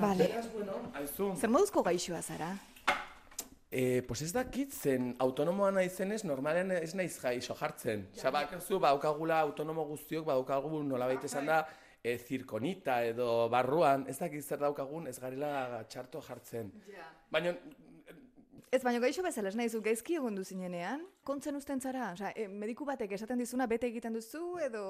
[0.55, 1.35] Bueno, aizu.
[1.37, 2.55] Zer moduzko gaixoa zara?
[3.75, 8.05] E, pues ez dakit zen autonomoa naizenez, normalean ez naiz gaixo jartzen.
[8.15, 11.65] Osea, bakazu, baukagula autonomo guztiok, baukagu nolabait esan da,
[12.05, 16.71] e, zirkonita edo barruan, ez dakit zer daukagun, ez garela txarto jartzen.
[17.33, 17.57] Baina,
[18.75, 22.09] Ez baino gaixo bezala ez nahizu gaizki egon duzinenean, kontzen usten zara?
[22.17, 24.83] Osea, e, mediku batek esaten dizuna bete egiten duzu edo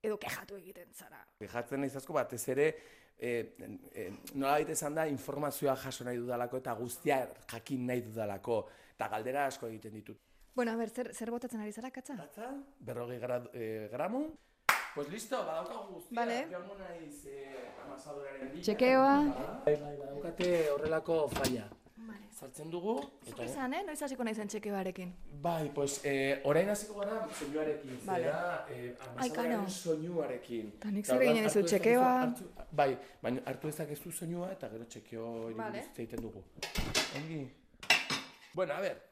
[0.00, 1.20] edo kejatu egiten zara.
[1.52, 2.66] jartzen naiz asko batez ere,
[3.18, 3.52] e,
[3.92, 7.20] e, nolabait esan da, informazioa jaso nahi dudalako eta guztia
[7.52, 8.62] jakin nahi dudalako,
[8.94, 10.18] eta galdera asko egiten ditut.
[10.54, 12.16] Bueno, a ber, zer, zer botatzen ari zara, katza?
[12.16, 14.30] Katza, berrogei grad, eh, gramo.
[14.94, 16.16] Pues listo, badaukagu guztia.
[16.20, 16.46] Vale.
[16.50, 18.60] Joango naiz eh, amasadoraren.
[18.60, 19.12] Txekeoa.
[19.66, 21.68] Bai, bai, badaukate horrelako faia.
[22.40, 22.94] Sartzen dugu,
[23.28, 23.82] eta Izan, eh?
[23.84, 25.10] Noiz hasiko naizen txekeoarekin.
[25.44, 28.22] Bai, pues, eh, orain hasiko gara soinuarekin, Vale.
[28.24, 29.68] zera, eh, amasadoraren karo.
[29.74, 30.70] soinuarekin.
[30.80, 32.34] Ta nik Eta zer hartu dezakezu- txekeoa?
[32.72, 35.54] Bai, baina hartu dezakezu soinua eta gero txekeo Vale.
[35.58, 35.84] vale.
[35.98, 36.42] egiten dugu.
[37.16, 37.42] Ongi.
[38.54, 39.02] Bueno, a ver,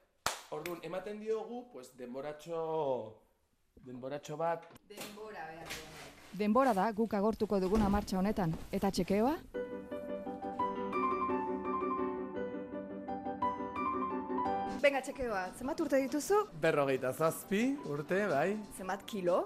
[0.51, 3.21] orduan, ematen diogu, pues, denboratxo,
[3.87, 4.67] denboratxo bat,
[6.39, 8.53] Denbora da guk agortuko duguna martxa honetan.
[8.73, 9.35] Eta txekeoa?
[14.83, 16.37] Venga, txekeoa, zenbat urte dituzu?
[16.63, 19.41] berrogeita zazpi urte, bai, Zenbat kilo?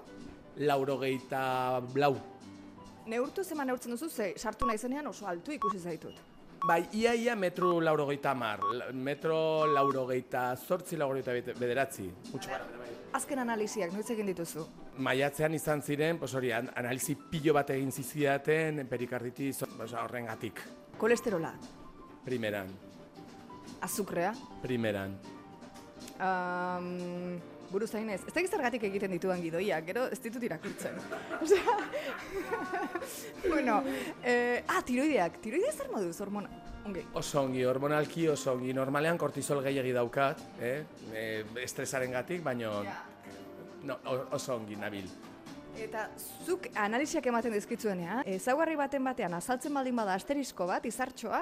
[0.57, 2.13] laurogeita blau.
[3.09, 6.19] Neurtu zeman neurtzen duzu, ze sartu naizenean oso altu ikusi zaitut.
[6.65, 8.59] Bai, ia ia metro laurogeita mar,
[8.93, 12.05] metro laurogeita zortzi laurogeita bederatzi.
[12.31, 12.87] Gutxo gara, bai.
[13.19, 14.63] Azken analiziak, noiz egin dituzu?
[15.03, 20.61] Maiatzean izan ziren, pues hori, an- analizi pilo bat egin zizidaten, perikarditis, oza, horrengatik.
[20.97, 21.51] Kolesterola,
[22.23, 22.69] Primeran,
[23.81, 25.17] azukrea, primeran.
[26.19, 27.39] um,
[27.71, 28.21] buru zainez.
[28.27, 30.99] Ez da zergatik egiten ditudan gidoiak, gero ez ditut irakurtzen.
[31.43, 31.77] Osea,
[33.53, 33.81] bueno,
[34.23, 36.49] eh, ah, tiroideak, tiroidea zer moduz hormona?
[36.83, 37.05] Ongi.
[37.15, 38.73] Oso ongi, hormonalki oso ongi.
[38.75, 40.79] Normalean kortisol gehiagi daukat, eh?
[41.15, 41.27] E,
[41.63, 42.73] estresaren gatik, baino
[43.87, 43.99] no,
[44.35, 45.07] oso ongi nabil.
[45.79, 46.05] Eta
[46.45, 51.39] zuk analiziak ematen dizkitzuenean, ezaugarri baten batean azaltzen baldin bada asterisko bat, izartxoa,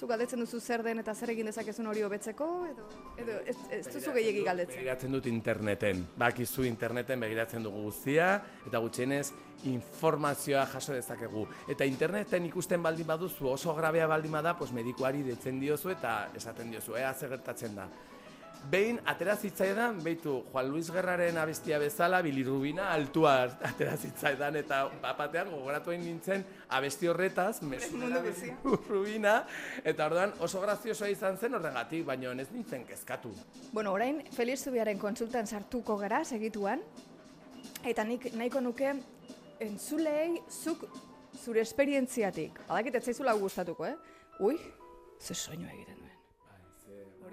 [0.00, 2.86] zuk galdetzen duzu zer den eta zer egin dezakezun hori hobetzeko, edo,
[3.20, 4.80] edo ez, ez duzu gehiegi galdetzen.
[4.80, 6.04] Begiratzen dut interneten.
[6.20, 8.30] Bakizu interneten begiratzen dugu guztia,
[8.68, 9.26] eta gutxienez
[9.68, 11.44] informazioa jaso dezakegu.
[11.68, 16.72] Eta interneten ikusten baldin baduzu oso grabea baldin bada, pues medikuari detzen diozu eta esaten
[16.72, 17.90] diozu, ea zer gertatzen da.
[18.68, 23.32] Behin, atera zitzaidan, beitu, Juan Luis Gerraren abestia bezala, bilirubina altua
[23.66, 26.44] atera zitzaidan, eta bapatean gogoratu egin nintzen
[26.76, 29.36] abesti horretaz, mesura bilirubina,
[29.82, 33.32] eta orduan oso graziosoa izan zen horregatik, baina ez nintzen kezkatu.
[33.72, 36.84] Bueno, orain Felix Zubiaren kontsultan sartuko gara segituan,
[37.84, 38.92] eta nik nahiko nuke
[39.60, 40.84] entzulei zuk
[41.40, 42.60] zure esperientziatik.
[42.68, 43.96] Badakit ez zaizula gustatuko, eh?
[44.40, 44.58] Ui,
[45.20, 45.99] ze soinu egiten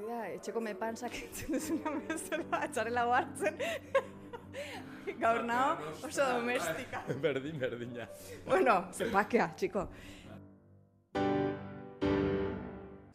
[0.08, 3.60] da, etxeko mepansak entzun duzunean bezala, atxarela hartzen.
[5.22, 7.04] Gaur nao, oso domestika.
[7.26, 8.08] Berdin, berdina.
[8.46, 9.88] Bueno, zepakea, txiko.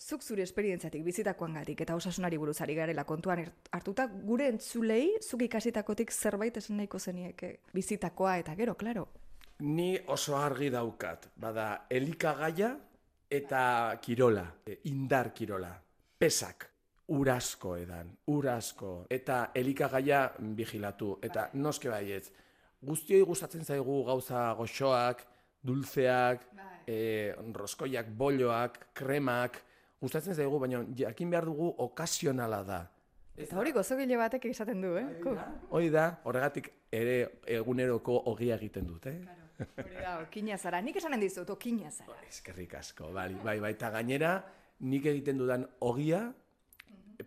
[0.02, 6.11] Zuk zure esperientziatik bizitakoangatik eta osasunari buruz ari garela kontuan hartuta gure entzulei zuk ikasitakotik
[6.12, 9.07] zerbait esan nahiko zenieke bizitakoa eta gero, claro.
[9.62, 12.74] Ni oso argi daukat, bada elikagaia
[13.31, 13.62] eta
[14.02, 15.70] kirola, e, indar kirola,
[16.18, 16.71] pesak,
[17.08, 20.22] urasko edan, urasko, eta elikagaia
[20.56, 22.30] vigilatu, eta noske baietz,
[22.82, 25.26] guztioi gustatzen zaigu gauza goxoak,
[25.62, 26.46] dulzeak,
[26.86, 29.60] e, roskoiak, bolloak, kremak,
[30.00, 32.80] gustatzen zaigu, baina jakin behar dugu okasionala da.
[33.38, 35.06] Eta hori gozogile batek esaten du, eh?
[35.72, 37.16] Hoi da, horregatik ere
[37.48, 39.20] eguneroko ogia egiten dut, eh?
[39.62, 40.82] Hori da, okina zara.
[40.84, 42.18] Nik esanen dizut, okina zara.
[42.28, 44.34] Eskerrik asko, bai, bai, bai, eta gainera,
[44.84, 46.26] nik egiten dudan ogia,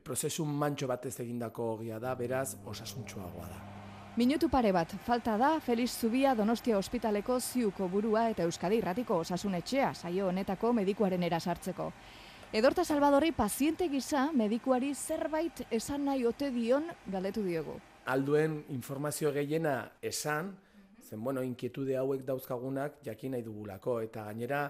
[0.06, 3.63] prozesu mantxo batez egindako ogia da, beraz, osasuntxoagoa da.
[4.15, 9.89] Minutu pare bat, falta da Felix Zubia Donostia Ospitaleko ziuko burua eta Euskadi Irratiko osasunetxea
[9.94, 11.89] saio honetako medikuaren erasartzeko.
[12.56, 17.76] Edorta Salvadori paziente gisa medikuari zerbait esan nahi ote dion galdetu diogu.
[18.06, 20.54] Alduen informazio gehiena esan,
[21.02, 24.70] zen, bueno, inkietude hauek dauzkagunak jakin nahi dugulako, eta gainera,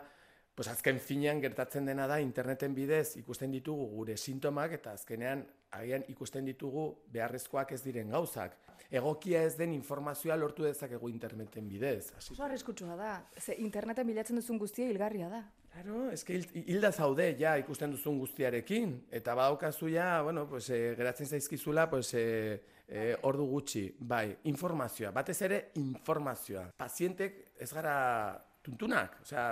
[0.55, 6.05] pues azken finean gertatzen dena da interneten bidez ikusten ditugu gure sintomak eta azkenean agian
[6.07, 8.55] ikusten ditugu beharrezkoak ez diren gauzak.
[8.91, 12.13] Egokia ez den informazioa lortu dezakegu interneten bidez.
[12.17, 13.11] Oso arriskutsua da.
[13.37, 15.41] Ze interneten bilatzen duzun guztia hilgarria da.
[15.73, 20.93] Claro, eske hil- hilda zaude ja ikusten duzun guztiarekin eta badaukazu ja, bueno, pues eh,
[20.95, 26.69] geratzen zaizkizula, pues eh, eh, ordu gutxi, bai, informazioa, batez ere informazioa.
[26.77, 29.49] Pazientek ez gara tuntunak, osea,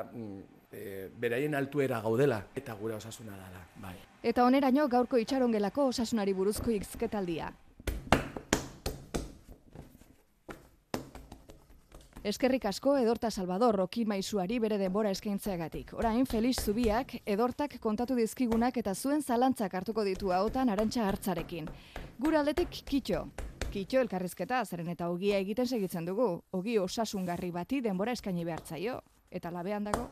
[0.73, 3.95] eh, beraien altuera gaudela eta gure osasuna dela, bai.
[4.23, 7.53] Eta oneraino gaurko itxarongelako osasunari buruzko hizketaldia.
[12.23, 15.91] Eskerrik asko Edorta Salvador Roki Maisuari bere denbora eskaintzeagatik.
[15.99, 21.67] Orain Felix Zubiak Edortak kontatu dizkigunak eta zuen zalantzak hartuko ditu ahotan arantxa hartzarekin.
[22.19, 23.25] Gure aldetik kitxo.
[23.73, 26.29] Kitxo elkarrizketa zeren eta ogia egiten segitzen dugu.
[26.53, 29.01] Ogi osasungarri bati denbora eskaini behartzaio.
[29.29, 30.07] Eta labean dago.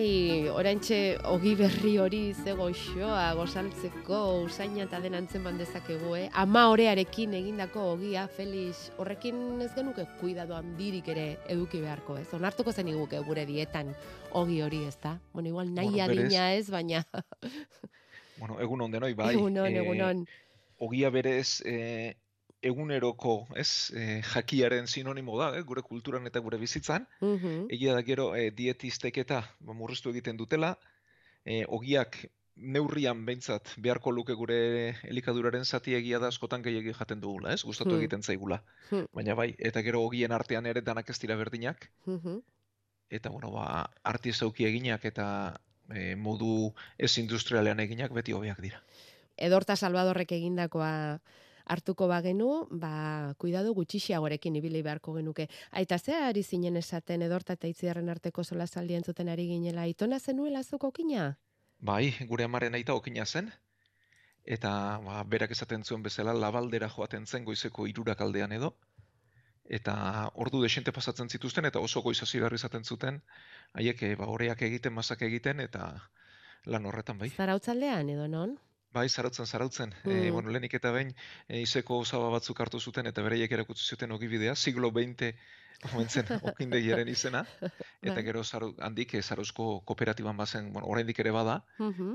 [0.00, 6.28] Bai, oraintxe ogi berri hori ze goxoa, gozaltzeko, usaina eta den antzeman dezakegu, eh?
[6.40, 12.28] Ama orearekin egindako ogia, Felix, horrekin ez genuke kuidado handirik ere eduki beharko, ez?
[12.36, 13.92] Onartuko zen iguke gure dietan
[14.32, 15.18] ogi hori, ez da?
[15.34, 17.04] Bueno, igual nahi Bueno, adina ez, baina...
[18.38, 19.34] Bueno, egun on denoi, bai.
[19.34, 20.24] Egunon, eh, egunon.
[20.80, 22.14] Ogia berez, eh,
[22.62, 27.06] eguneroko, ez, eh, jakiaren sinonimo da, eh, gure kulturan eta gure bizitzan.
[27.20, 27.66] Mhm.
[27.70, 30.76] Egia da gero eh, dietistek eta ba, murriztu egiten dutela,
[31.44, 37.54] eh, ogiak neurrian behintzat beharko luke gure elikaduraren zati egia da askotan gehiegi jaten dugula,
[37.54, 37.62] ez?
[37.64, 37.98] Gustatu Hmm.
[38.00, 38.62] egiten zaigula.
[38.90, 39.06] Hmm.
[39.14, 42.42] Baina bai, eta gero ogien artean ere danak ez dira berdinak, Mhm.
[43.10, 45.60] eta bueno, ba, artizauki eginak eta
[45.92, 48.82] eh, modu ez industrialean eginak beti hobeak dira.
[49.36, 51.20] Edorta Salvadorrek egindakoa
[51.70, 52.50] hartuko bagenu,
[52.82, 55.46] ba, kuidado gutxixiagorekin ibili beharko genuke.
[55.70, 60.62] Aita ze ari zinen esaten edorta eta itziarren arteko solasaldi entzuten ari ginela, itona zenuela
[60.64, 61.36] zuk okina?
[61.80, 63.50] Bai, gure amaren aita okina zen,
[64.44, 64.72] eta
[65.04, 68.74] ba, berak esaten zuen bezala labaldera joaten zen goizeko hirurak aldean edo,
[69.70, 69.94] eta
[70.34, 73.22] ordu desente pasatzen zituzten, eta oso goiz hasi behar izaten zuten,
[73.78, 75.92] haiek eh, ba, oreak egiten, masak egiten, eta
[76.66, 77.30] lan horretan bai.
[77.30, 78.58] Zarautzaldean edo non?
[78.92, 79.94] Bai, zarautzen, zarautzen.
[80.04, 80.10] Mm.
[80.10, 81.12] E, bueno, lehenik eta behin
[81.46, 85.34] e, izeko osaba batzuk hartu zuten eta bereiek erakutsi zuten ogibidea, siglo 20
[85.92, 88.24] omen zen okindegiaren izena, eta Bai.
[88.24, 91.60] gero zaru, handik e, zarauzko kooperatiban bazen, bueno, oraindik ere bada,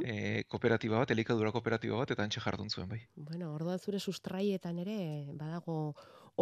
[0.04, 3.02] e, kooperatiba bat, elikadura kooperatiba bat, eta antxe jardun zuen bai.
[3.16, 5.00] Bueno, orduan zure sustraietan ere
[5.34, 5.80] badago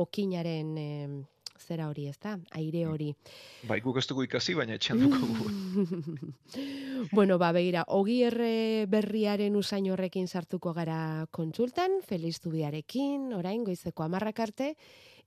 [0.03, 1.17] okinaren em,
[1.59, 2.37] zera hori, ezta?
[2.59, 3.11] Aire hori.
[3.69, 5.49] Bai, guk ez dugu ikasi, baina etxean dugu.
[7.17, 14.03] bueno, ba, begira, ogi erre berriaren usain horrekin sartuko gara kontsultan, Feliz Zubiarekin, orain goizeko
[14.03, 14.73] amarrak arte,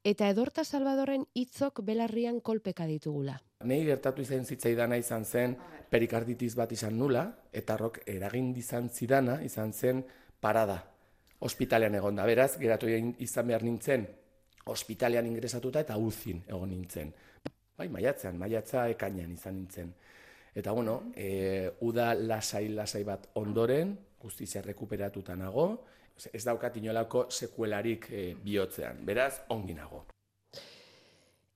[0.07, 3.41] eta edorta Salvadorren hitzok belarrian kolpeka ditugula.
[3.67, 5.57] Nei gertatu izan zitzaidana izan zen
[5.91, 10.05] perikarditis bat izan nula, eta rok eragin izan zidana izan zen
[10.41, 10.83] parada.
[11.41, 14.07] Ospitalean egon da, beraz, geratu izan behar nintzen,
[14.67, 17.13] ospitalean ingresatuta eta uzin egon nintzen.
[17.77, 19.93] Bai, maiatzean, maiatza ekainean izan nintzen.
[20.57, 25.69] Eta bueno, e, uda lasai-lasai bat ondoren, guztizia rekuperatuta nago,
[26.33, 30.07] ez daukat inolako sekuelarik e, bihotzean, beraz, ongi nago.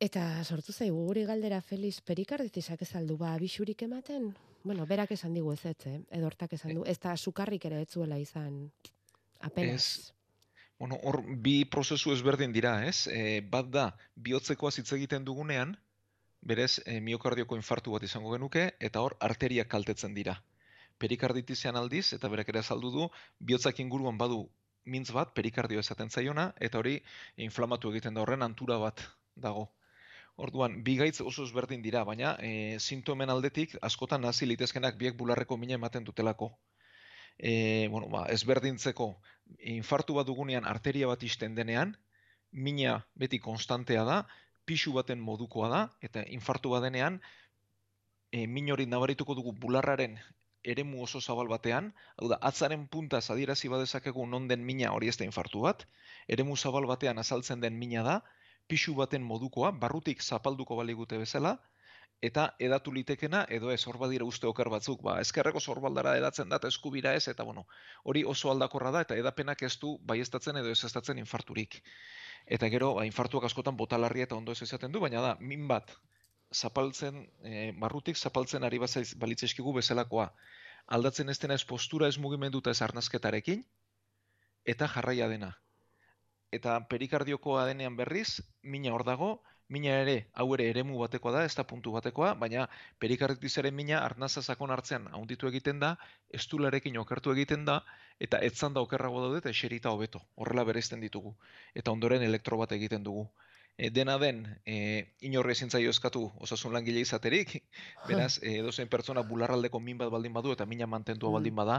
[0.01, 4.31] Eta sortu zaigu guri galdera Feliz perikarditisak ez aldu ba abisurik ematen?
[4.62, 5.99] Bueno, berak esan digu ez ez, eh?
[6.16, 6.85] edortak esan du.
[6.85, 8.70] Ez da sukarrik ere ez zuela izan
[9.40, 9.85] apenas.
[9.85, 10.20] Ez.
[10.81, 13.05] Bueno, hor bi prozesu ezberdin dira, ez?
[13.12, 13.83] E, bat da,
[14.27, 15.75] bihotzekoa hitz egiten dugunean,
[16.40, 20.38] berez e, miokardioko infartu bat izango genuke, eta hor arteriak kaltetzen dira.
[21.05, 23.09] Perikarditizean aldiz, eta berak ere azaldu du,
[23.51, 24.38] bihotzak inguruan badu
[24.95, 26.97] mintz bat, perikardio esaten zaiona, eta hori
[27.49, 29.05] inflamatu egiten da horren antura bat
[29.37, 29.66] dago.
[30.40, 35.61] Orduan, bi gaitz oso ezberdin dira, baina e, sintomen aldetik askotan hasi litezkenak biek bularreko
[35.61, 36.55] mina ematen dutelako.
[37.37, 37.53] E,
[37.93, 39.11] bueno, ba, ezberdintzeko
[39.59, 41.97] infartu bat dugunean arteria bat isten denean,
[42.53, 44.19] mina beti konstantea da,
[44.67, 47.21] pixu baten modukoa da, eta infartu bat denean,
[48.33, 50.19] e, min hori nabarituko dugu bularraren
[50.63, 55.17] eremu oso zabal batean, hau da, atzaren puntaz adierazi badezakegu non den mina hori ez
[55.17, 55.87] da infartu bat,
[56.29, 58.21] eremu zabal batean azaltzen den mina da,
[58.69, 61.57] pixu baten modukoa, barrutik zapalduko baligute bezala,
[62.21, 66.59] eta edatu litekena, edo ez, hor badira uste oker batzuk, ba, ezkerreko zorbaldara edatzen da,
[66.69, 67.65] eskubira ez, eta bueno,
[68.05, 71.81] hori oso aldakorra da, eta edapenak ez du baiestatzen edo ez estatzen infarturik.
[72.47, 75.97] Eta gero, ba, infartuak askotan botalarria eta ondo ez esaten du, baina da, min bat,
[76.53, 80.29] zapaltzen, e, barrutik zapaltzen ari bazaiz balitzeskigu bezalakoa.
[80.93, 83.65] Aldatzen ez dena ez postura ez mugimenduta ez arnazketarekin,
[84.67, 85.55] eta jarraia dena.
[86.53, 89.31] Eta perikardiokoa denean berriz, mina hor dago,
[89.75, 92.67] mina ere, hau ere eremu batekoa da, ez da puntu batekoa, baina
[93.03, 95.95] perikarditizaren mina arnaza sakon hartzean haunditu egiten da,
[96.41, 97.79] estularekin okertu egiten da,
[98.27, 100.21] eta etzan da okerrago daude eta eserita hobeto.
[100.37, 101.35] Horrela bereizten ditugu.
[101.75, 103.29] Eta ondoren elektro bat egiten dugu.
[103.81, 104.74] E, dena den, e,
[105.24, 107.55] inorri ezin zaio eskatu osasun langile izaterik,
[108.11, 111.78] beraz, e, edozein pertsona bularraldeko min bat baldin badu eta mina mantentua baldin bada,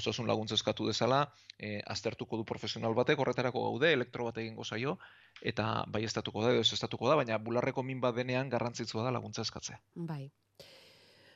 [0.00, 1.22] osasun laguntza eskatu dezala,
[1.56, 4.98] e, aztertuko du profesional batek, horretarako gaude, elektro bat egingo zaio,
[5.52, 9.14] eta bai estatuko da, edo ez estatuko da, baina bularreko min bat denean garrantzitsua da
[9.16, 9.80] laguntza eskatzea.
[10.12, 10.26] Bai.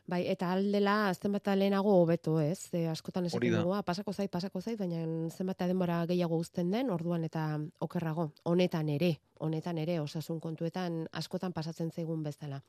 [0.02, 2.66] Bai, eta aldela zenbat lehenago hobeto, ez?
[2.74, 6.90] E, askotan esaten dugu, "Ah, pasako zait, pasako zait, baina zenbat denbora gehiago uzten den,
[6.90, 8.32] orduan eta okerrago.
[8.42, 12.62] Honetan ere, honetan ere osasun kontuetan askotan pasatzen zaigun bezala.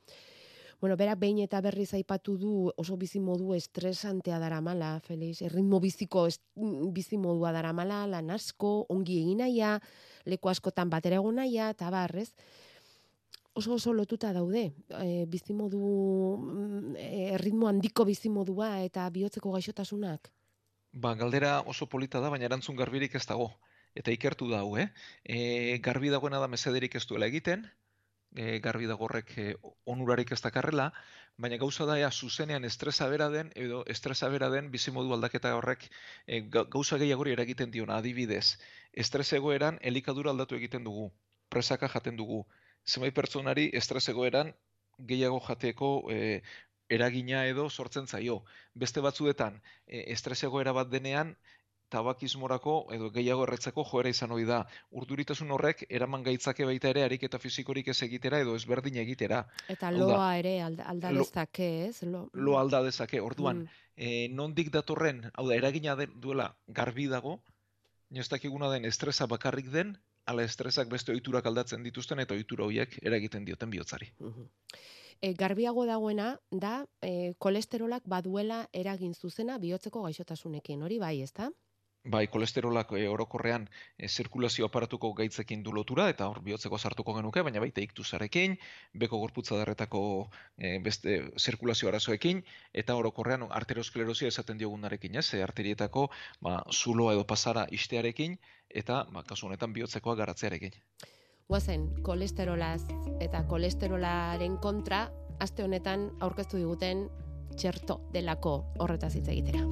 [0.80, 6.26] Bueno, berak behin eta berriz aipatu du oso bizi modu estresantea daramala, Felix, erritmo biziko
[6.26, 6.40] es,
[6.92, 9.80] bizi modua daramala, lan asko, ongi egin nahia,
[10.24, 12.34] leku askotan batera egon nahia, eta barrez.
[13.54, 14.64] Oso oso lotuta daude.
[15.00, 15.80] E, bizimodu,
[16.38, 20.30] mm, e, erritmo handiko bizimodua eta bihotzeko gaixotasunak.
[20.92, 23.48] Ba, galdera oso polita da, baina erantzun garbirik ez dago.
[23.94, 24.88] Eta ikertu da eh?
[25.24, 27.66] E, garbi dagoena da mesederik ez duela egiten,
[28.34, 29.54] e, garbi dago horrek e,
[29.86, 30.92] onurarik ez dakarrela,
[31.38, 35.86] baina gauza da ea zuzenean estresa bera den, edo estresa bera den bizimodu aldaketa horrek
[36.26, 38.58] e, ga- gauza gehiagori eragiten diona, adibidez.
[38.92, 41.12] Estres egoeran elikadura aldatu egiten dugu,
[41.48, 42.44] presaka jaten dugu.
[42.86, 44.52] Zenbait pertsonari estres egoeran
[44.98, 46.42] gehiago jateko e,
[46.88, 48.42] eragina edo sortzen zaio.
[48.74, 51.34] Beste batzuetan, e, estres egoera bat denean,
[51.94, 54.62] tabakismorako edo gehiago erretzeko joera izan ohi da.
[55.00, 59.44] Urduritasun horrek eraman gaitzake baita ere ariketa fisikorik ez egitera edo ezberdin egitera.
[59.68, 62.02] Eta Hau da, loa ere alda, dezake, ez?
[62.02, 63.20] Lo, Lo alda dezake.
[63.20, 63.68] Orduan, Mm.
[63.96, 67.40] e, nondik datorren, hau da, eragina den, duela garbi dago,
[68.10, 69.96] ez dakiguna den estresa bakarrik den,
[70.26, 74.10] ala estresak beste ohiturak aldatzen dituzten eta ohitura horiek eragiten dioten bihotzari.
[75.20, 81.50] E, garbiago dagoena da e, kolesterolak baduela eragin zuzena bihotzeko gaixotasunekin, hori bai, ezta?
[82.04, 83.64] Bai, kolesterolak e, orokorrean
[83.96, 88.58] e, zirkulazio aparatuko gaitzekin du lotura eta hor bihotzeko sartuko genuke, baina baita iktusarekin,
[88.92, 90.02] beko gorputza darretako
[90.58, 92.44] e, beste zirkulazio arazoekin
[92.74, 95.32] eta orokorrean arteriosklerosia esaten diogunarekin, ez?
[95.32, 96.10] E, arterietako
[96.44, 98.36] ba, zulo edo pasara istearekin
[98.68, 100.76] eta ba, kasu honetan bihotzekoa garatzearekin.
[101.48, 102.82] Guazen, kolesterolaz
[103.24, 105.06] eta kolesterolaren kontra,
[105.40, 107.08] aste honetan aurkeztu diguten
[107.56, 109.64] txerto delako horretaz hitz egitera.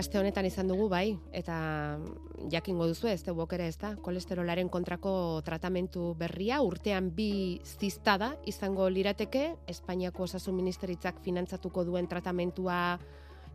[0.00, 1.54] Aste honetan izan dugu bai, eta
[2.52, 5.12] jakingo duzu ez dugu ere ez da, kolesterolaren kontrako
[5.44, 12.98] tratamentu berria, urtean bi ziztada izango lirateke, Espainiako osasun ministeritzak finantzatuko duen tratamentua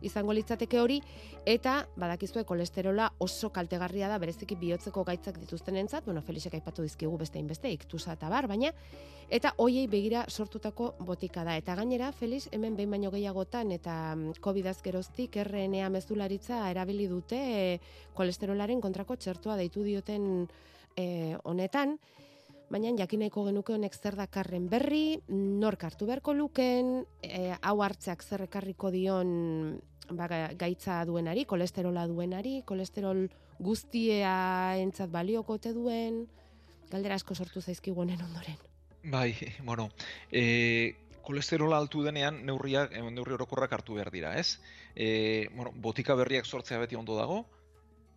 [0.02, 1.00] izango litzateke hori,
[1.46, 7.38] eta badakizue kolesterola oso kaltegarria da bereziki bihotzeko gaitzak dituztenentzat, bueno, Felixek aipatu dizkigu beste
[7.38, 8.72] inbeste, iktusa eta bar, baina,
[9.30, 11.56] eta hoiei begira sortutako botika da.
[11.56, 17.40] Eta gainera, Felix, hemen behin baino gehiagotan eta mm, COVID-az geroztik RNA mezularitza erabili dute
[17.40, 17.64] e,
[18.14, 20.46] kolesterolaren kontrako txertua deitu dioten
[20.96, 21.98] e, honetan,
[22.70, 28.22] baina jakin nahiko genuke honek zer dakarren berri, nork hartu beharko luken, e, hau hartzeak
[28.22, 36.24] zer ekarriko dion ba, ga- gaitza duenari, kolesterola duenari, kolesterol guztia entzat balioko ote duen,
[36.90, 38.58] galdera asko sortu zaizkigu honen ondoren.
[39.04, 39.32] Bai,
[39.68, 39.88] bueno,
[40.30, 40.94] e,
[41.26, 44.58] kolesterola altu denean neurriak, neurri orokorrak hartu behar dira, ez?
[44.94, 47.44] E, bueno, botika berriak sortzea beti ondo dago,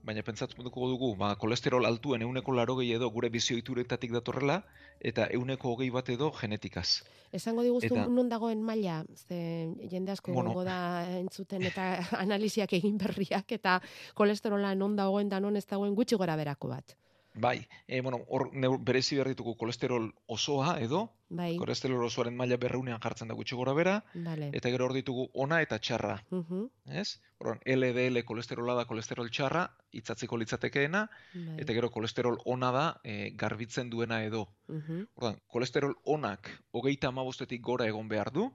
[0.03, 4.63] baina pentsatuko dugu, ba, kolesterol altuen euneko laro edo gure bizioituretatik datorrela,
[4.99, 7.03] eta euneko hogei bat edo genetikaz.
[7.31, 10.63] Esango diguzu Eta- non dagoen maila, ze jende asko Bueno.
[10.63, 13.81] da entzuten eta analisiak egin berriak eta
[14.15, 16.95] kolesterola non dagoen da non ez dagoen gutxi gora berako bat.
[17.39, 18.49] Bai, e, bueno, hor
[18.83, 23.71] berezi behar ditugu kolesterol osoa edo, Bai, kolesterol osoaren maila berreunean jartzen da gutxi gora
[23.77, 24.49] bera, bale.
[24.53, 26.65] eta gero hor ditugu ona eta txarra, Mhm,
[26.99, 27.19] ez?
[27.39, 31.59] Orduan, LDL kolesterola da kolesterol txarra, hitzatzeko litzatekeena, bai.
[31.63, 34.47] eta gero kolesterol ona da e, garbitzen duena edo.
[34.67, 38.51] Mhm, Orduan, kolesterol onak hogeita hamabostetik gora egon behar du,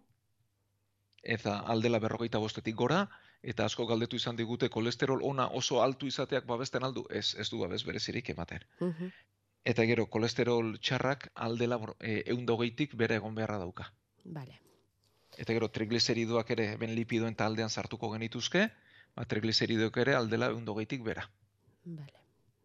[1.23, 3.09] eta aldela berrogeita bostetik gora,
[3.53, 7.61] eta asko galdetu izan digute kolesterol ona oso altu izateak babesten aldu, ez, ez du
[7.61, 8.65] babes berezirik ematen.
[8.81, 9.13] mhm.
[9.65, 12.23] Eta gero kolesterol txarrak aldela e,
[12.55, 13.87] hogeitik bere egon beharra dauka.
[14.25, 14.59] Bale.
[15.39, 18.67] Eta gero trigliseridoak ere ben lipidoen taldean sartuko genituzke,
[19.17, 21.25] ba, trigliseridoak ere aldela hogeitik bera.
[21.85, 22.24] Bale.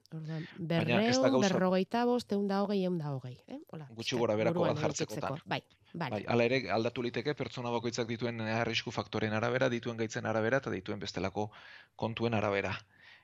[0.10, 3.36] Orduan, berreun, berrogeita bost, eun da hogei, eun da hogei.
[3.46, 3.60] Eh?
[3.70, 5.44] Hola, Gutxi gora berako bat jartzekotan.
[5.46, 5.60] Bai,
[5.94, 6.16] bale.
[6.16, 10.74] Bai, hala ere aldatu liteke pertsona bakoitzak dituen arrisku faktoren arabera, dituen gaitzen arabera eta
[10.74, 11.52] dituen bestelako
[11.96, 12.74] kontuen arabera.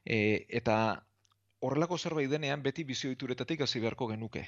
[0.05, 0.77] E, eta
[1.65, 4.45] horrelako zerbait denean beti bizioituretatik hasi beharko genuke.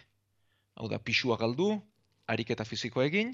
[0.77, 1.71] Hau da, pisua galdu,
[2.29, 3.33] ariketa fisikoa egin,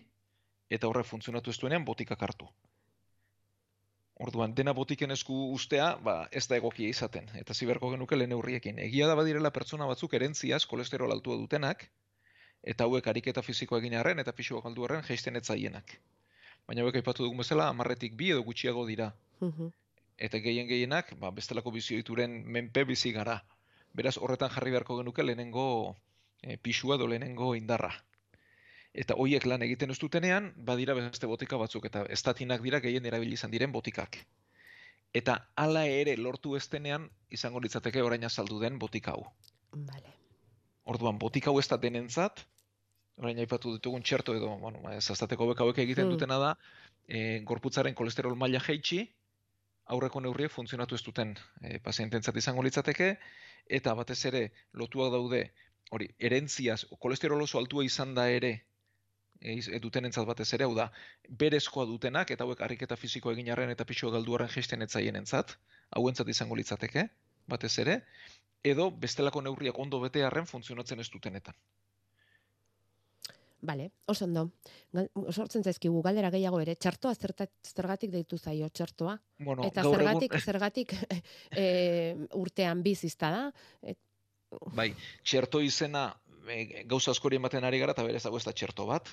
[0.70, 2.47] eta horre funtzionatu ez duenean botikak hartu.
[4.22, 7.30] Orduan, dena botiken esku ustea, ba, ez da egokia izaten.
[7.39, 8.80] Eta ziberko genuke lehen neurriekin.
[8.80, 11.88] Egia da badirela pertsona batzuk erentziaz kolesterol altua dutenak,
[12.64, 15.97] eta hauek ariketa fisikoa egin arren eta pisua galdu arren jaisten ez zaienak.
[16.68, 19.14] Baina hauek aipatu dugun bezala, amarretik bi edo gutxiago dira.
[19.41, 19.72] Mhm,
[20.24, 23.39] Eta gehien gehienak, ba, bestelako bizioituren menpe bizi gara.
[23.97, 25.64] Beraz, horretan jarri beharko genuke lehenengo
[26.41, 27.89] e, pisua edo lehenengo indarra.
[28.94, 33.34] Eta hoiek lan egiten ez dutenean, badira beste botika batzuk, eta estatinak dira gehien erabili
[33.39, 34.20] izan diren botikak.
[35.14, 39.26] Eta hala ere lortu ez denean, izango litzateke orain azaldu den botika hau.
[39.74, 40.14] Bale.
[40.86, 42.44] Orduan, botika hau ez da denentzat,
[43.18, 46.16] orain aipatu ditugun txerto edo, bueno, ba, zaztateko beka hauek egiten Mm.
[46.16, 46.52] dutena da,
[47.08, 49.08] e, gorputzaren kolesterol maila jaitsi,
[49.86, 53.18] aurreko neurriek funtzionatu ez duten e, paziententzat izango litzateke,
[53.70, 55.41] eta batez ere lotuak daude,
[55.91, 58.54] hori, erentziaz, kolesterol oso altua izan da ere,
[59.42, 60.90] e, dutenentzat batez ere, hau da,
[61.30, 65.58] berezkoa dutenak, eta hauek harriketa fisikoa egin arren eta pixo galduaren gesten etzaienentzat,
[65.98, 67.08] hauentzat izango litzateke,
[67.48, 68.02] batez ere,
[68.64, 71.56] edo bestelako neurriak ondo bete arren funtzionatzen ez dutenetan.
[73.64, 74.50] Bale, oso ondo.
[74.92, 79.14] Gal- Sortzen zaizkigu galdera gehiago ere, txartoa zergatik deitu zaio txartoa?
[79.40, 80.96] Bueno, Eta zergatik, egun, zergatik
[81.56, 81.64] e,
[82.44, 83.46] urtean bizizta da?
[83.82, 83.98] Et,
[84.76, 84.90] bai,
[85.24, 86.10] txerto izena
[86.48, 89.12] e, gauza askori ematen ari gara eta berez dago ez da txerto bat.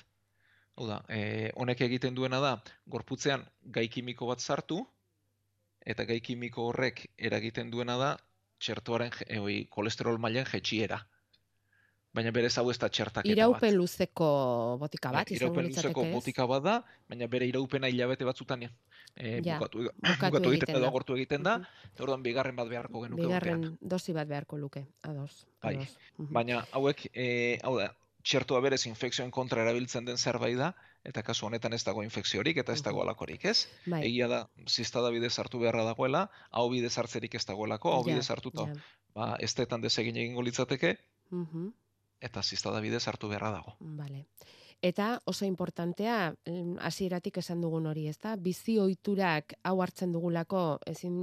[0.75, 2.55] Hau da, e, honek egiten duena da,
[2.87, 3.43] gorputzean
[3.77, 4.79] gai kimiko bat sartu,
[5.93, 8.11] eta gai kimiko horrek eragiten duena da,
[8.61, 11.01] txertoaren, e, oi, kolesterol mailan jetxiera.
[12.13, 13.37] Baina berez hau ez da txertaketa bat.
[13.37, 14.25] iraupen luzeko
[14.81, 16.73] botika bat, Bai, izango iraupen luzeko botika bat da,
[17.07, 18.71] baina bere iraupena hilabete batzutan e,
[19.45, 21.53] Ja, bukatu, bukatu bukatu egiten da, agortu egiten da,
[21.87, 23.77] eta orduan bigarren bat beharko genuke Bigarren urtean.
[23.95, 25.45] dosi bat beharko luke, ados.
[25.63, 25.77] Bai.
[26.17, 26.33] Mhm.
[26.35, 27.93] Baina hauek, e, hau da,
[28.23, 30.73] txertoa berez infekzioen kontra erabiltzen den zerbait da,
[31.07, 33.69] eta kasu honetan ez dago infekziorik eta ez dago alakorik, ez?
[33.87, 34.03] Bai.
[34.11, 38.29] Egia da, ziztada bidez hartu beharra dagoela, hau bidez hartzerik ez dagoelako, hau Ja, bidez
[38.29, 38.75] hartuta, ja.
[39.15, 40.97] ba, estetan desegin egingo litzateke,
[41.31, 41.71] Mhm.
[42.21, 43.75] Eta ziztada bidez hartu beharra dago.
[43.79, 44.25] Vale.
[44.81, 46.33] Eta oso importantea,
[46.81, 48.33] hasieratik esan dugun hori, ezta?
[48.41, 51.19] Bizi ohiturak hau hartzen dugulako ezin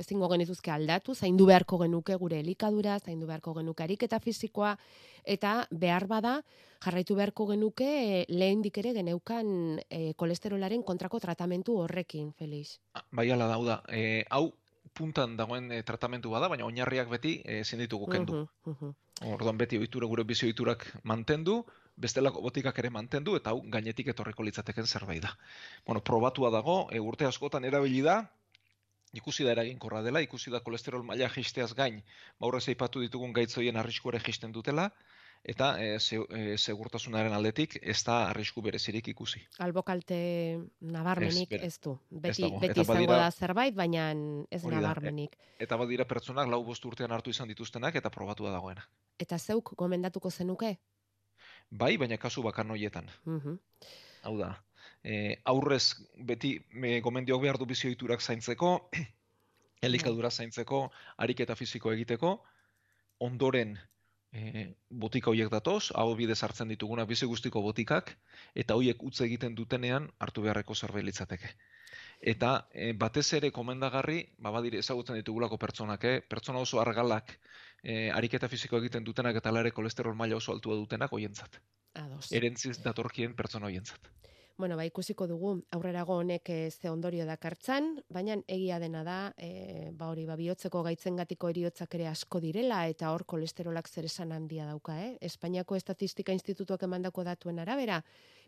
[0.00, 4.72] ezingo genituzke aldatu, zaindu beharko genuke gure elikadura, zaindu beharko genuke ariketa fisikoa
[5.22, 6.40] eta behar bada
[6.82, 12.80] jarraitu beharko genuke eh, lehendik ere geneukan e, kolesterolaren kontrako tratamentu horrekin, Felix.
[13.12, 14.48] Bai ala da, hau da, e, hau
[14.96, 18.42] puntan dagoen e, tratamentu bada, baina oinarriak beti e, ezin ditugu kendu.
[18.42, 18.96] Mhm, mhm.
[19.20, 21.58] Orduan beti ohitura gure bizi ohiturak mantendu,
[22.00, 25.34] bestelako botikak ere mantendu eta hau gainetik etorriko litzateken zerbait da.
[25.86, 28.22] Bueno, probatua dago, e, urte askotan erabili da,
[29.12, 32.00] ikusi da eraginkorra dela, ikusi da kolesterol maila jisteaz gain,
[32.38, 34.88] ba aurrez aipatu ditugun gaitzoien arrisku ere jisten dutela,
[35.44, 39.44] eta e, ze- e, segurtasunaren aldetik ez da arrisku berezirik ikusi.
[39.58, 40.16] Albokalte
[40.80, 41.98] nabarmenik Ez, ez, du.
[42.10, 42.58] Beti, dago.
[42.60, 44.10] beti izango badira- da zerbait, baina
[44.50, 45.36] ez Hori da, e- nabarmenik.
[45.58, 48.88] Eta badira pertsonak lau bost urtean hartu izan dituztenak eta probatua dagoena.
[49.20, 50.74] Eta zeuk gomendatuko zenuke?
[51.70, 53.10] Bai, baina kasu bakan horietan.
[53.26, 53.58] Mhm.
[54.22, 54.50] Hau da,
[55.04, 55.84] e, aurrez
[56.30, 58.72] beti me, gomendioak behar du bizi ohiturak zaintzeko,
[59.88, 60.82] elikadura zaintzeko,
[61.16, 62.34] ariketa fisiko egiteko,
[63.20, 63.76] ondoren
[64.32, 68.16] e, botika horiek datoz, hau bidez hartzen dituguna bizi guztiko botikak,
[68.54, 71.54] eta horiek utz egiten dutenean hartu beharreko zerbait litzateke.
[72.20, 76.20] Eta e, batez ere komendagarri, ba badire ezagutzen ditugulako pertsonak, eh?
[76.20, 77.38] pertsona oso argalak,
[77.82, 81.60] e, ariketa fisiko egiten dutenak eta hala ere kolesterol maila oso altua dutenak hoientzat.
[81.94, 82.30] Ados.
[82.32, 84.10] Erentziz datorkien pertsona hoientzat.
[84.60, 89.88] Bueno, ba, ikusiko dugu aurrerago honek eh, ze ondorio dakartzan, baina egia dena da, e,
[89.96, 94.66] ba hori, ba, bihotzeko gaitzengatiko eriotzak ere asko direla, eta hor kolesterolak zer esan handia
[94.68, 95.14] dauka, eh?
[95.30, 98.02] Espainiako Estatistika Institutuak emandako datuen arabera,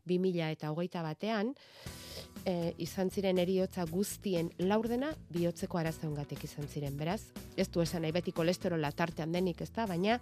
[0.05, 1.55] 2000 eta hogeita batean,
[2.45, 6.97] e, izan ziren eriotza guztien laurdena bihotzeko arazoengatik izan ziren.
[6.97, 7.20] Beraz,
[7.57, 10.18] ez du esan nahi beti kolesterola tartean denik ez da, baina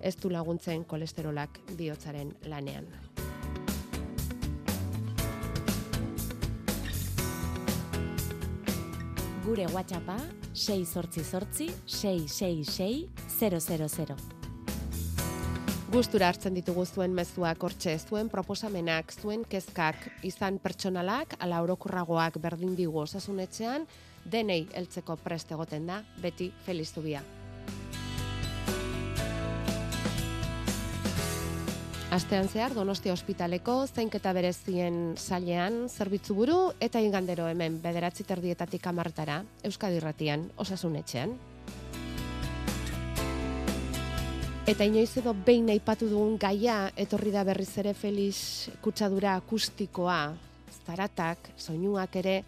[0.00, 2.88] ez du laguntzen kolesterolak bihotzaren lanean.
[9.44, 10.16] Gure WhatsAppa
[10.54, 13.08] 688 666
[13.40, 14.43] 000.
[15.94, 22.72] Gustura hartzen ditugu zuen mezuak hortxe, zuen proposamenak, zuen kezkak, izan pertsonalak, ala orokorragoak berdin
[22.74, 23.86] digu osasunetxean,
[24.26, 27.22] denei heltzeko prest egoten da, beti Feliz Zubia.
[32.10, 39.44] Astean zehar Donostia Ospitaleko zainketa berezien sailean zerbitzu buru eta igandero hemen bederatzi terdietatik amartara
[39.62, 41.38] Euskadi Irratian osasunetxean.
[44.64, 50.32] Eta inoiz edo behin aipatu dugun gaia etorri da berriz ere Felix kutsadura akustikoa,
[50.86, 52.38] zaratak, soinuak ere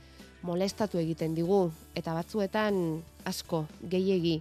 [0.49, 2.79] molestatu egiten digu eta batzuetan
[3.29, 4.39] asko gehiegi.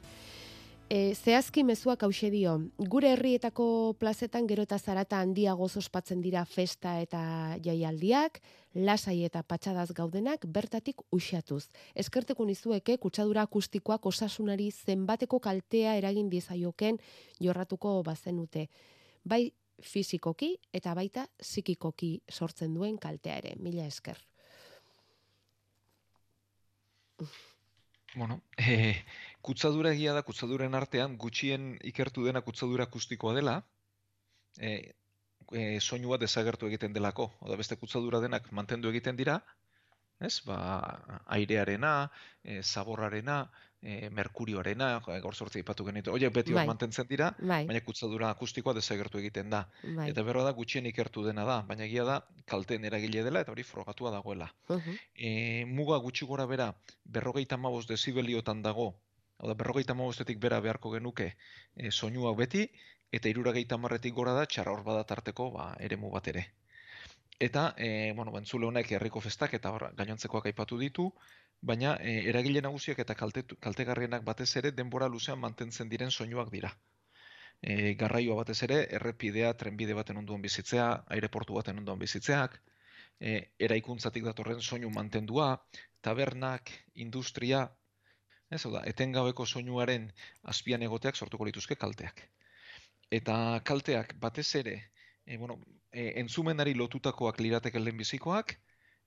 [0.86, 7.00] E, zehazki mezuak hause dio, gure herrietako plazetan gero eta zarata handiago ospatzen dira festa
[7.02, 7.22] eta
[7.66, 8.38] jaialdiak,
[8.76, 11.72] lasai eta patxadaz gaudenak bertatik uxatuz.
[11.96, 17.02] Eskerteko nizueke kutsadura akustikoak osasunari zenbateko kaltea eragin diezaioken
[17.42, 18.68] jorratuko bazenute.
[19.26, 19.50] Bai
[19.82, 23.56] fisikoki eta baita psikikoki sortzen duen kaltea ere.
[23.58, 24.22] Mila esker.
[28.16, 28.96] Bueno, e,
[29.46, 33.60] kutsadura egia da, kutsaduren artean gutxien ikertu dena kutsadura akustikoa dela.
[34.58, 34.72] E,
[35.52, 37.30] e, soinua desagertu egiten delako.
[37.46, 39.40] Oda beste kutsadura denak mantendu egiten dira,
[40.20, 40.40] ez?
[40.48, 40.58] Ba,
[41.38, 41.94] airearena,
[42.44, 43.38] e, zaborrarena,
[43.82, 46.14] e, merkurioarena, e, gaur sortzea ipatu genitu.
[46.16, 46.68] Oiek beti hor Bai.
[46.72, 47.62] mantentzen dira, Bai.
[47.70, 49.66] baina kutsadura akustikoa desagertu egiten da.
[49.84, 50.10] Bai.
[50.14, 53.64] Eta berro da gutxien ikertu dena da, baina egia da kalteen eragile dela eta hori
[53.64, 54.50] frogatua dagoela.
[54.70, 55.02] Mhm.
[55.14, 55.30] E,
[55.66, 56.72] muga gutxi gora bera
[57.04, 58.94] berrogeita hamabost dezibeliotan dago,
[59.38, 61.32] hau da berrogeita hamabostetik bera beharko genuke
[61.76, 62.68] e, soinu hau beti,
[63.12, 66.46] eta irurogeita hamarretik gora da txarra hor tarteko ba, eremu bat ere.
[67.40, 71.10] Eta, e, bueno, bentzule honek herriko festak eta hor gainontzekoak aipatu ditu,
[71.62, 76.72] baina e, eragile nagusiak eta kaltetu, kaltegarrienak batez ere denbora luzean mantentzen diren soinuak dira.
[77.62, 82.60] E, garraioa batez ere, errepidea, trenbide baten onduan bizitzea, aireportu baten onduan bizitzeak,
[83.20, 83.36] e,
[83.68, 85.50] eraikuntzatik datorren soinu mantendua,
[86.08, 86.72] tabernak,
[87.08, 87.66] industria,
[88.56, 90.10] ez da, etengabeko soinuaren
[90.54, 92.22] azpian egoteak sortuko lituzke kalteak.
[93.12, 94.76] Eta kalteak batez ere,
[95.26, 95.60] e, bueno,
[95.92, 98.56] e, entzumenari lotutakoak lirateke lehenbizikoak,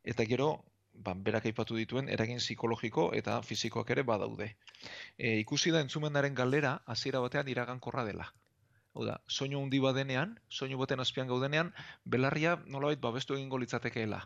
[0.04, 0.50] eta gero,
[0.92, 4.52] ba, berak aipatu dituen, eragin psikologiko eta fisikoak ere badaude.
[5.16, 8.32] E, ikusi da entzumenaren galera hasiera batean iragankorra dela.
[8.94, 11.72] Hau da, soinu handi badenean, soinu baten azpian gaudenean,
[12.04, 14.24] belarria nolabait babestu egingo litzatekeela.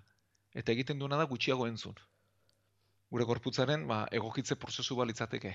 [0.55, 1.99] Eta egiten duena da gutxiago entzun.
[3.13, 5.53] Gure gorputzaren ba, egokitze prozesu bat litzateke.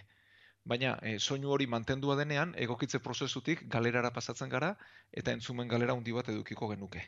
[0.72, 4.74] Baina e, soinu hori mantendua denean, egokitze prozesutik galerara pasatzen gara
[5.22, 7.04] eta entzumen galera handi bat edukiko genuke.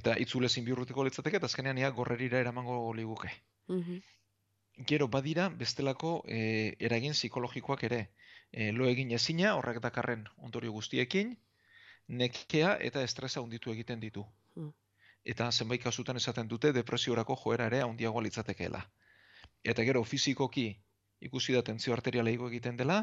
[0.00, 3.30] Eta itzule bihurrutiko litzateke eta azkenean ia gorrerira eramango liguke.
[3.68, 4.00] Mhm.
[4.90, 6.40] Gero badira bestelako e,
[6.88, 8.02] eragin psikologikoak ere.
[8.52, 11.32] E, lo egin ezina horrek dakarren ondorio guztiekin,
[12.08, 14.26] nekea eta estresa hunditu egiten ditu.
[14.56, 14.70] Mm.
[15.28, 18.80] Eta zenbait kasutan esaten dute depresiorako joera ere handiagoa litzatekeela.
[19.64, 20.68] Eta gero fisikoki
[21.20, 23.02] ikusi da tentzio arteriala igo egiten dela,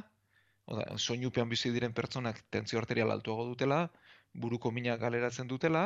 [0.65, 3.91] oda, soinupean bizi diren pertsonak tentzio arterial altuago dutela,
[4.33, 5.83] buruko mina galeratzen dutela,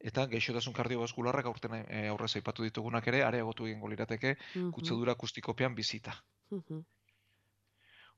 [0.00, 4.70] eta gaixotasun kardiobaskularrak aurten e, aurrez aipatu ditugunak ere areagotu egingo lirateke Mhm.
[4.76, 6.14] kutsadura akustikopean bizita.
[6.50, 6.84] Mhm.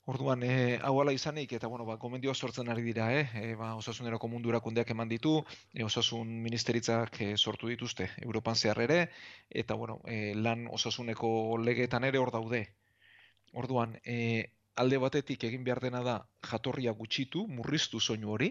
[0.04, 3.26] Orduan, e, hau ala izanik, eta bueno, ba, gomendioa sortzen ari dira, eh?
[3.38, 5.36] E, ba, osasunerako mundu erakundeak eman ditu,
[5.72, 8.96] e, osasun ministeritzak e, sortu dituzte, Europan zehar ere,
[9.62, 11.30] eta bueno, e, lan osasuneko
[11.62, 12.64] legeetan ere hor daude.
[13.62, 14.18] Orduan, e,
[14.74, 16.16] alde batetik egin behar dena da
[16.50, 18.50] jatorria gutxitu, murriztu soinu hori,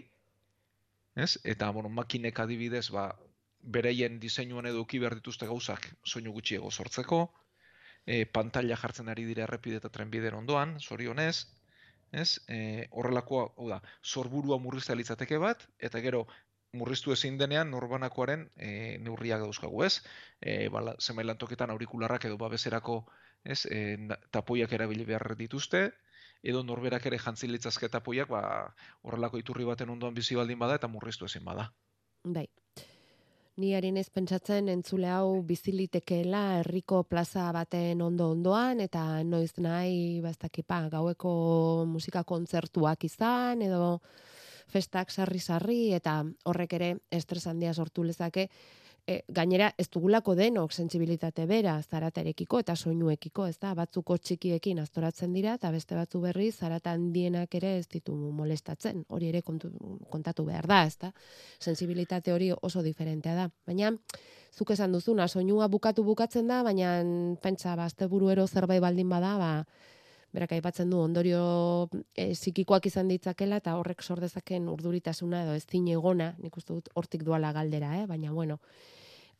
[1.26, 1.36] ez?
[1.44, 3.10] Eta, bueno, makinek adibidez, ba,
[3.76, 7.26] bereien diseinuan eduki behar dituzte gauzak soinu gutxiago sortzeko,
[8.06, 11.46] e, pantalla jartzen ari dira errepide eta trenbideen ondoan, zorionez,
[12.12, 12.40] ez?
[12.48, 16.26] E, horrelakoa, hau da, sorburua murriztea litzateke bat, eta gero
[16.76, 20.00] murriztu ezin denean norbanakoaren e, neurriak dauzkagu, ez?
[20.40, 23.02] E, bala, zenbait lantoketan aurikularrak edo babeserako,
[23.44, 23.64] ez?
[23.66, 23.98] E,
[24.30, 25.90] tapoiak erabili behar dituzte,
[26.42, 28.42] edo norberak ere jantzi litzazke tapoiak, ba,
[29.06, 31.70] horrelako iturri baten ondoan bizi baldin bada eta murriztu ezin bada.
[32.24, 32.48] Bai.
[33.60, 40.22] Ni harin ez pentsatzen entzule hau bizilitekeela herriko plaza baten ondo ondoan eta noiz nahi
[40.24, 41.32] baztakipa gaueko
[41.84, 43.98] musika kontzertuak izan edo
[44.72, 48.46] festak sarri-sarri eta horrek ere estres handia sortu lezake
[49.06, 55.32] e, gainera ez dugulako denok sentsibilitate bera zaratarekiko eta soinuekiko, ez da, batzuko txikiekin astoratzen
[55.34, 59.72] dira eta beste batzu berri zarata handienak ere ez ditu molestatzen, hori ere kontu,
[60.10, 61.12] kontatu behar da, ez da,
[61.58, 63.92] sensibilitate hori oso diferentea da, baina
[64.52, 67.00] zuk esan duzuna, soinua bukatu bukatzen da, baina
[67.42, 69.52] pentsa, ba, buruero zerbait baldin bada, ba,
[70.32, 71.42] berak aipatzen du ondorio
[72.16, 76.88] e, psikikoak izan ditzakela eta horrek sor dezaken urduritasuna edo ez egona, nik uste dut
[76.94, 78.06] hortik duala galdera, eh?
[78.06, 78.58] baina bueno,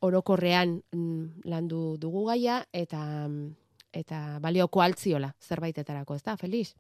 [0.01, 3.29] orokorrean mm, landu dugu gaia eta
[3.93, 6.75] eta balioko altziola zerbaitetarako, ez da, Felix?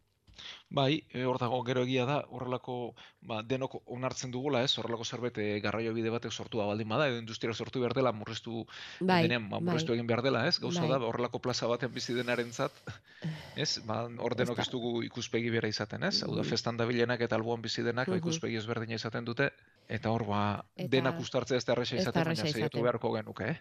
[0.70, 4.78] Bai, e, hor dago gero egia da, horrelako ba, denok onartzen dugula, ez?
[4.78, 8.12] Horrelako zerbait e, garraio bide batek sortu da baldin bada, edo industriak sortu behar dela,
[8.12, 8.66] murriztu
[9.00, 9.98] Bai, denean, ba, murriztu bai.
[9.98, 10.58] egin behar dela, ez?
[10.58, 10.90] Gauza Bai.
[10.90, 12.72] da, horrelako plaza baten bizi denarentzat,
[13.56, 13.78] ez?
[13.86, 16.22] Ba, hor denok ez dugu ikuspegi bera izaten, ez?
[16.22, 16.48] Hau da, Mm.
[16.48, 18.22] festan dabilenak eta alboan bizi denak ba, Mhm.
[18.24, 19.50] ikuspegi ezberdina izaten dute,
[19.88, 22.82] eta hor, ba, Eta- denak ustartzea ez da erresa izaten, baina izaten.
[22.82, 23.60] beharko genuke, eh?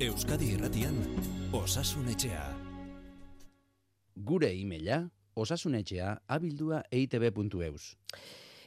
[0.00, 0.96] Euskadi Irratian
[1.52, 2.63] Osasun Etxea.
[4.14, 5.02] Gure e-maila
[5.34, 7.94] osasunetxea abildua eitb.eus.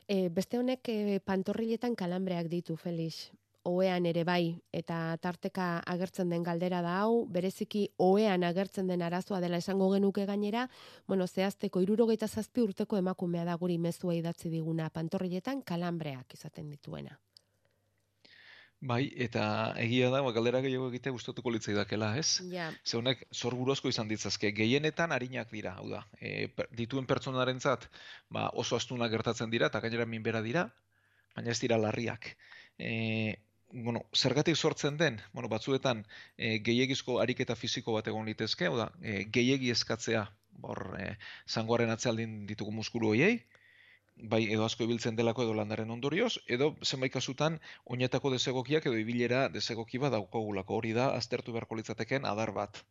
[0.07, 3.29] E, beste honek e, pantorriletan kalambreak ditu, Felix.
[3.67, 9.41] Oean ere bai, eta tarteka agertzen den galdera da hau, bereziki oean agertzen den arazoa
[9.43, 10.69] dela esango genuke gainera,
[11.07, 17.19] bueno, zehazteko irurogeita zazpi urteko emakumea da guri mezua idatzi diguna pantorriletan kalambreak izaten dituena.
[18.79, 22.43] Bai, eta egia da, ba, galdera gehiago egitea gustatuko litzaidakela, ez?
[22.51, 22.67] Ja.
[22.85, 27.87] Ze honek zorburu asko izan ditzazke, gehienetan arinak dira, hau da, e, per- dituen pertsonarentzat
[28.29, 30.67] ba, oso astunak gertatzen dira, eta gainera minbera dira,
[31.35, 32.35] baina ez dira larriak.
[32.77, 33.41] E,
[33.73, 36.05] bueno, zergatik sortzen den, bueno, batzuetan
[36.37, 40.27] e, gehiegizko ariketa fisiko bat egon litezke, oda, e, gehiegi eskatzea,
[40.61, 41.15] hor, e,
[41.49, 43.41] zangoaren atzealdin ditugu muskulu hoiei,
[44.33, 49.47] bai edo asko ibiltzen delako edo landaren ondorioz, edo zenbait kasutan oinetako desegokiak edo ibilera
[49.49, 52.81] desegoki bat daukagulako hori da aztertu beharko litzateken adar bat.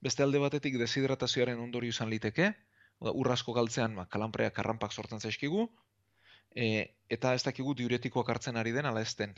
[0.00, 2.52] Beste alde batetik deshidratazioaren ondorio izan liteke,
[3.00, 5.68] urrasko galtzean ba, kalanpreak karranpak sortzen zaizkigu,
[6.54, 6.66] e,
[7.08, 9.34] eta ez dakigu diuretikoak hartzen ari den ala ez den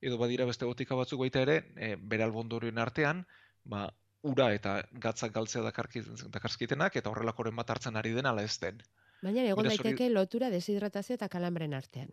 [0.00, 3.24] edo badira beste botika batzuk baita ere, e, bere albondorioen artean,
[3.72, 3.84] ba,
[4.30, 8.80] ura eta gatzak galtzea dakarskitenak, eta horrelakoren bat hartzen ari den ala ez den.
[9.22, 12.10] Baina egon daiteke lotura deshidratazio eta kalambren artean.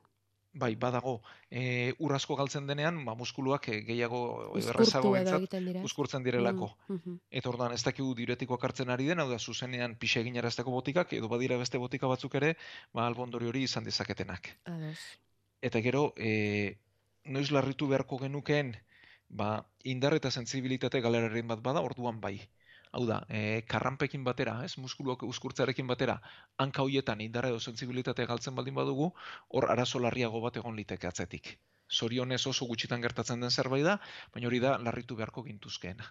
[0.58, 1.20] Bai, badago,
[1.52, 4.22] e, urrasko galtzen denean, ba, muskuluak e, gehiago
[4.58, 5.84] errezago egiten dira.
[5.86, 6.72] Uskurtzen direlako.
[6.88, 11.14] Mm, Eta ordan ez dakigu diuretikoak hartzen ari den, hau da, zuzenean pixe egin botikak,
[11.14, 12.56] edo badira beste botika batzuk ere,
[12.94, 14.50] ba, albondori hori izan dezaketenak.
[14.66, 14.98] Ados.
[15.62, 16.78] Eta gero, e,
[17.26, 18.76] noiz larritu beharko genukeen
[19.30, 22.40] ba, indar eta sensibilitate galeraren bat bada, orduan bai.
[22.92, 26.18] Hau da, e, karranpekin batera, ez, muskuluak uskurtzarekin batera,
[26.58, 29.10] hanka hoietan indar edo sensibilitate galtzen baldin badugu,
[29.50, 31.58] hor arazo larriago bat egon liteke atzetik.
[31.92, 33.98] Zorionez oso gutxitan gertatzen den zerbait da,
[34.34, 36.08] baina hori da larritu beharko gintuzkeena.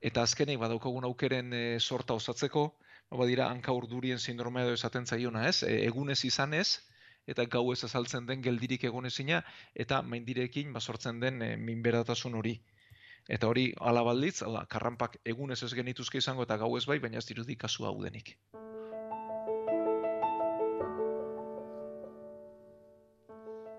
[0.00, 2.64] Eta azkenik badaukagun aukeren e, sorta osatzeko,
[3.10, 6.68] ba, badira hanka urdurien sindromea edo esaten zaiona, ez, e, egunez izanez,
[7.30, 9.42] eta gau ez azaltzen den geldirik egonezina
[9.84, 12.56] eta maindirekin basortzen den e, minberatasun hori.
[13.30, 17.18] Eta hori ala balditz, ala, karranpak egun ez genituzke izango eta gau ez bai, baina
[17.18, 18.34] ez dirudi kasu hau denik.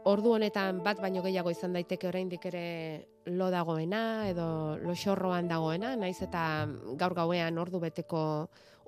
[0.07, 2.63] Ordu honetan bat baino gehiago izan daiteke oraindik ere
[3.25, 6.65] lo dagoena edo lo xorroan dagoena, naiz eta
[6.97, 8.23] gaur gauean ordu beteko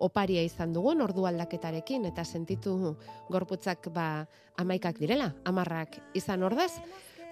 [0.08, 2.96] oparia izan dugun ordu aldaketarekin eta sentitu
[3.30, 4.26] gorputzak ba
[4.58, 6.72] amaikak direla, amarrak izan ordez.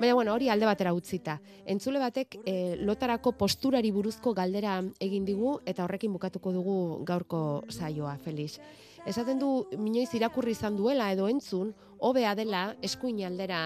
[0.02, 1.36] Baina bueno, hori alde batera utzita.
[1.70, 8.16] Entzule batek e, lotarako posturari buruzko galdera egin digu eta horrekin bukatuko dugu gaurko saioa,
[8.18, 8.58] Felix.
[9.06, 13.60] Esaten du minoiz irakurri izan duela edo entzun, hobea dela eskuin aldera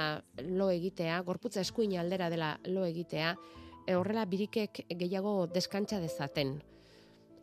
[0.50, 3.30] lo egitea, gorputza eskuin aldera dela lo egitea,
[3.86, 6.58] e, horrela birikek gehiago deskantza dezaten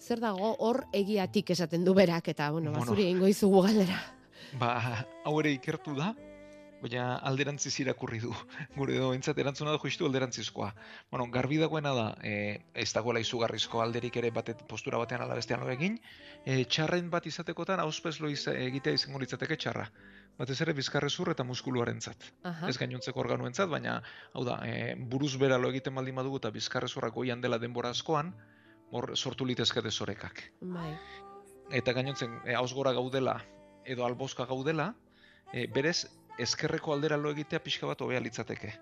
[0.03, 4.03] zer dago hor egiatik esaten du berak eta bueno, bueno bazuri eingo izugu galdera.
[4.61, 6.11] Ba, hau ere ikertu da,
[6.83, 8.33] baina alderantziz irakurri du.
[8.77, 10.73] Gure edo entzat erantzuna da justu alderantzizkoa.
[11.11, 12.35] Bueno, garbi dagoena da, e,
[12.75, 16.01] ez dagoela izugarrizko alderik ere batet postura batean ala bestean lo egin,
[16.45, 19.87] e, txarren bat izatekotan auspez lo egitea izango litzateke txarra.
[20.39, 22.25] Batez ere bizkarrezur eta muskuluarentzat.
[22.69, 23.99] Ez gainontzeko organuentzat, baina
[24.33, 28.33] hau da, e, buruz bera lo egiten baldin badugu eta bizkarrezurrak goian dela denbora askoan,
[28.91, 30.43] hor sortu litezke desorekak.
[30.75, 30.91] Bai.
[31.71, 33.37] Eta gainontzen, e, gora gaudela,
[33.85, 34.95] edo alboska gaudela,
[35.53, 36.09] e, berez,
[36.39, 38.73] eskerreko aldera lo egitea pixka bat hobea litzateke.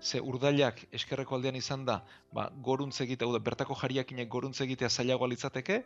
[0.00, 5.28] Ze urdailak eskerreko aldean izan da, ba, goruntz egitea, da, bertako jariakinek goruntz egitea zailagoa
[5.32, 5.80] litzateke,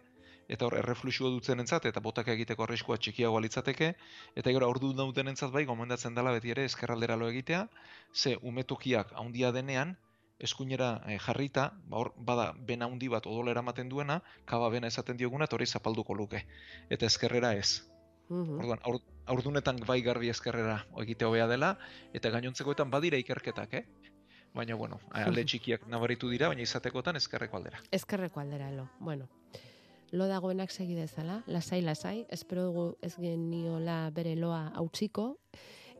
[0.51, 3.93] eta hor errefluxua dutzen entzat, eta botak egiteko arriskua txikiagoa litzateke,
[4.35, 7.67] eta gero ordu dauten entzat bai, gomendatzen dela beti ere eskerraldera lo egitea,
[8.13, 9.97] ze umetokiak haundia denean,
[10.41, 15.21] eskuinera e, jarrita, ba, hor, bada bena handi bat odolera ematen duena, kaba bena esaten
[15.21, 16.43] dioguna, eta hori zapalduko luke.
[16.91, 17.90] Eta eskerrera ez.
[18.31, 21.75] Mm Orduan, aur, aurdunetan bai garbi eskerrera egite hobea dela,
[22.15, 23.85] eta gainontzekoetan badira ikerketak, eh?
[24.55, 27.83] Baina, bueno, alde txikiak nabaritu dira, baina izatekotan eskerreko aldera.
[27.91, 28.89] Eskerreko aldera, lo.
[29.01, 29.29] Bueno,
[30.13, 35.37] lo dagoenak segi dezala, lasai, lasai, espero dugu ez geniola bere loa hautsiko,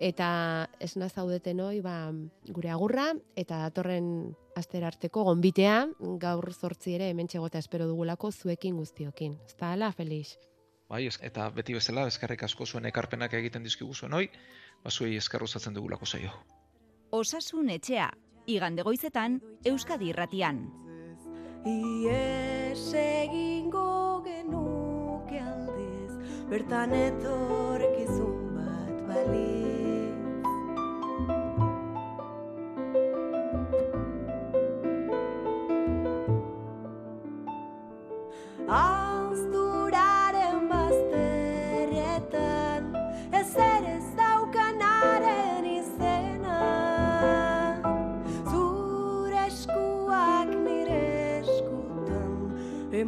[0.01, 2.11] eta ez zaudeten hoi ba,
[2.49, 5.87] gure agurra eta datorren aster arteko gonbitea
[6.19, 9.39] gaur zortzi ere hemen txegota espero dugulako zuekin guztiokin.
[9.47, 10.39] Ez da ala, Felix?
[10.91, 14.25] Bai, eta beti bezala, eskarrik asko zuen ekarpenak egiten dizkigu zuen hoi,
[14.83, 16.33] bazuei eskarruzatzen dugulako zaio.
[17.15, 18.09] Osasun etxea,
[18.51, 19.39] igande goizetan,
[19.71, 20.65] Euskadi irratian.
[21.71, 23.87] Ies egingo
[24.27, 26.19] genuke aldiz,
[26.51, 29.70] bertan etorkizun bat bali.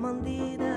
[0.03, 0.72] Zure